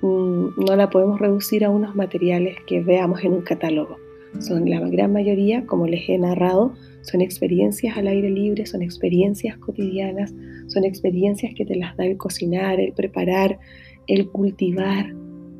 mm, 0.02 0.64
no 0.66 0.76
la 0.76 0.90
podemos 0.90 1.20
reducir 1.20 1.66
a 1.66 1.70
unos 1.70 1.96
materiales 1.96 2.56
que 2.68 2.82
veamos 2.82 3.24
en 3.24 3.34
un 3.34 3.42
catálogo. 3.42 3.98
Son 4.40 4.70
la 4.70 4.80
gran 4.82 5.14
mayoría, 5.14 5.66
como 5.66 5.88
les 5.88 6.08
he 6.10 6.18
narrado, 6.18 6.74
son 7.02 7.22
experiencias 7.22 7.98
al 7.98 8.08
aire 8.08 8.30
libre, 8.30 8.66
son 8.66 8.82
experiencias 8.82 9.58
cotidianas, 9.58 10.34
son 10.68 10.84
experiencias 10.84 11.54
que 11.56 11.66
te 11.66 11.76
las 11.76 11.96
da 11.96 12.06
el 12.06 12.18
cocinar, 12.18 12.80
el 12.80 12.92
preparar, 12.94 13.60
el 14.08 14.30
cultivar, 14.30 15.14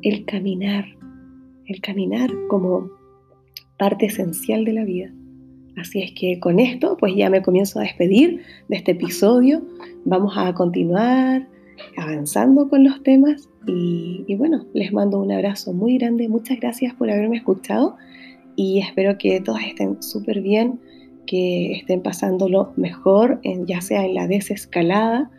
el 0.08 0.24
caminar, 0.24 0.84
el 1.66 1.80
caminar 1.80 2.30
como 2.48 2.88
parte 3.76 4.06
esencial 4.06 4.64
de 4.64 4.72
la 4.72 4.84
vida. 4.84 5.12
Así 5.76 6.00
es 6.00 6.12
que 6.12 6.38
con 6.38 6.60
esto, 6.60 6.96
pues 6.96 7.14
ya 7.16 7.28
me 7.28 7.42
comienzo 7.42 7.80
a 7.80 7.82
despedir 7.82 8.42
de 8.68 8.76
este 8.76 8.92
episodio. 8.92 9.62
Vamos 10.04 10.34
a 10.36 10.54
continuar 10.54 11.48
avanzando 11.96 12.68
con 12.68 12.84
los 12.84 13.02
temas 13.02 13.48
y, 13.66 14.32
bueno, 14.36 14.64
les 14.74 14.92
mando 14.92 15.18
un 15.18 15.32
abrazo 15.32 15.72
muy 15.72 15.98
grande. 15.98 16.28
Muchas 16.28 16.60
gracias 16.60 16.94
por 16.94 17.10
haberme 17.10 17.38
escuchado 17.38 17.96
y 18.54 18.78
espero 18.78 19.18
que 19.18 19.40
todas 19.40 19.64
estén 19.64 20.00
súper 20.02 20.40
bien, 20.40 20.78
que 21.26 21.72
estén 21.72 22.00
pasándolo 22.00 22.72
mejor, 22.76 23.40
en, 23.42 23.66
ya 23.66 23.80
sea 23.80 24.06
en 24.06 24.14
la 24.14 24.28
desescalada 24.28 25.30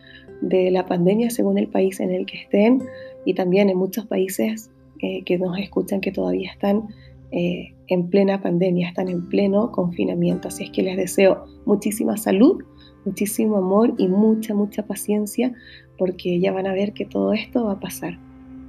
de 0.42 0.70
la 0.72 0.86
pandemia 0.86 1.30
según 1.30 1.58
el 1.58 1.68
país 1.68 2.00
en 2.02 2.12
el 2.12 2.26
que 2.26 2.42
estén 2.42 2.84
y 3.28 3.34
también 3.34 3.70
en 3.70 3.78
muchos 3.78 4.06
países 4.06 4.72
eh, 5.02 5.22
que 5.26 5.38
nos 5.38 5.60
escuchan 5.60 6.00
que 6.00 6.14
todavía 6.14 6.50
están 6.50 6.88
eh, 7.32 7.74
en 7.88 8.10
plena 8.10 8.42
pandemia, 8.42 8.88
están 8.88 9.10
en 9.10 9.28
pleno 9.28 9.70
confinamiento. 9.74 10.48
Así 10.48 10.64
es 10.64 10.70
que 10.72 10.82
les 10.82 10.96
deseo 10.96 11.44
muchísima 11.66 12.16
salud, 12.16 12.64
muchísimo 13.04 13.58
amor 13.58 13.94
y 13.98 14.08
mucha, 14.08 14.56
mucha 14.56 14.88
paciencia 14.88 15.52
porque 15.98 16.40
ya 16.40 16.54
van 16.54 16.68
a 16.68 16.74
ver 16.74 16.94
que 16.94 17.04
todo 17.04 17.34
esto 17.34 17.66
va 17.66 17.74
a 17.74 17.80
pasar. 17.82 18.18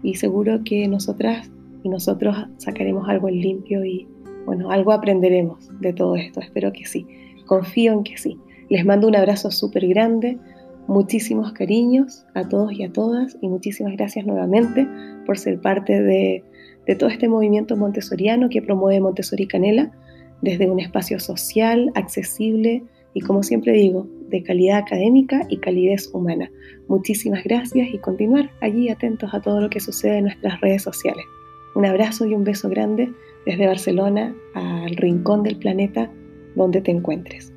Y 0.02 0.16
seguro 0.16 0.64
que 0.64 0.88
nosotras 0.88 1.48
y 1.84 1.88
nosotros 1.88 2.36
sacaremos 2.56 3.08
algo 3.08 3.28
en 3.28 3.40
limpio 3.40 3.84
y 3.84 4.08
bueno, 4.44 4.72
algo 4.72 4.90
aprenderemos 4.90 5.70
de 5.78 5.92
todo 5.92 6.16
esto. 6.16 6.40
Espero 6.40 6.72
que 6.72 6.84
sí. 6.84 7.06
Confío 7.46 7.92
en 7.92 8.02
que 8.02 8.18
sí. 8.18 8.36
Les 8.70 8.84
mando 8.84 9.06
un 9.06 9.14
abrazo 9.14 9.52
súper 9.52 9.86
grande 9.86 10.36
Muchísimos 10.88 11.52
cariños 11.52 12.24
a 12.32 12.48
todos 12.48 12.72
y 12.72 12.82
a 12.82 12.90
todas 12.90 13.36
y 13.42 13.48
muchísimas 13.48 13.92
gracias 13.92 14.24
nuevamente 14.24 14.88
por 15.26 15.36
ser 15.36 15.60
parte 15.60 16.02
de, 16.02 16.42
todo 16.98 17.10
este 17.10 17.28
movimiento 17.28 17.76
montessoriano 17.76 18.48
que 18.48 18.62
promueve 18.62 18.98
Montessori 18.98 19.46
Canela 19.46 19.92
desde 20.40 20.70
un 20.70 20.80
espacio 20.80 21.20
social, 21.20 21.92
accesible 21.94 22.82
y 23.12 23.20
como 23.20 23.42
siempre 23.42 23.72
digo, 23.72 24.06
de 24.30 24.42
calidad 24.42 24.78
académica 24.78 25.42
y 25.50 25.58
calidez 25.58 26.08
humana. 26.14 26.50
Muchísimas 26.88 27.44
gracias 27.44 27.88
y 27.92 27.98
continuar 27.98 28.50
allí 28.62 28.88
atentos 28.88 29.34
a 29.34 29.42
todo 29.42 29.60
lo 29.60 29.68
que 29.68 29.80
sucede 29.80 30.16
en 30.16 30.24
nuestras 30.24 30.58
redes 30.62 30.84
sociales. 30.84 31.26
Un 31.74 31.84
abrazo 31.84 32.24
y 32.24 32.34
un 32.34 32.44
beso 32.44 32.70
grande 32.70 33.12
desde 33.44 33.66
Barcelona 33.66 34.34
al 34.54 34.96
rincón 34.96 35.42
del 35.42 35.58
planeta 35.58 36.10
donde 36.56 36.80
te 36.80 36.92
encuentres. 36.92 37.52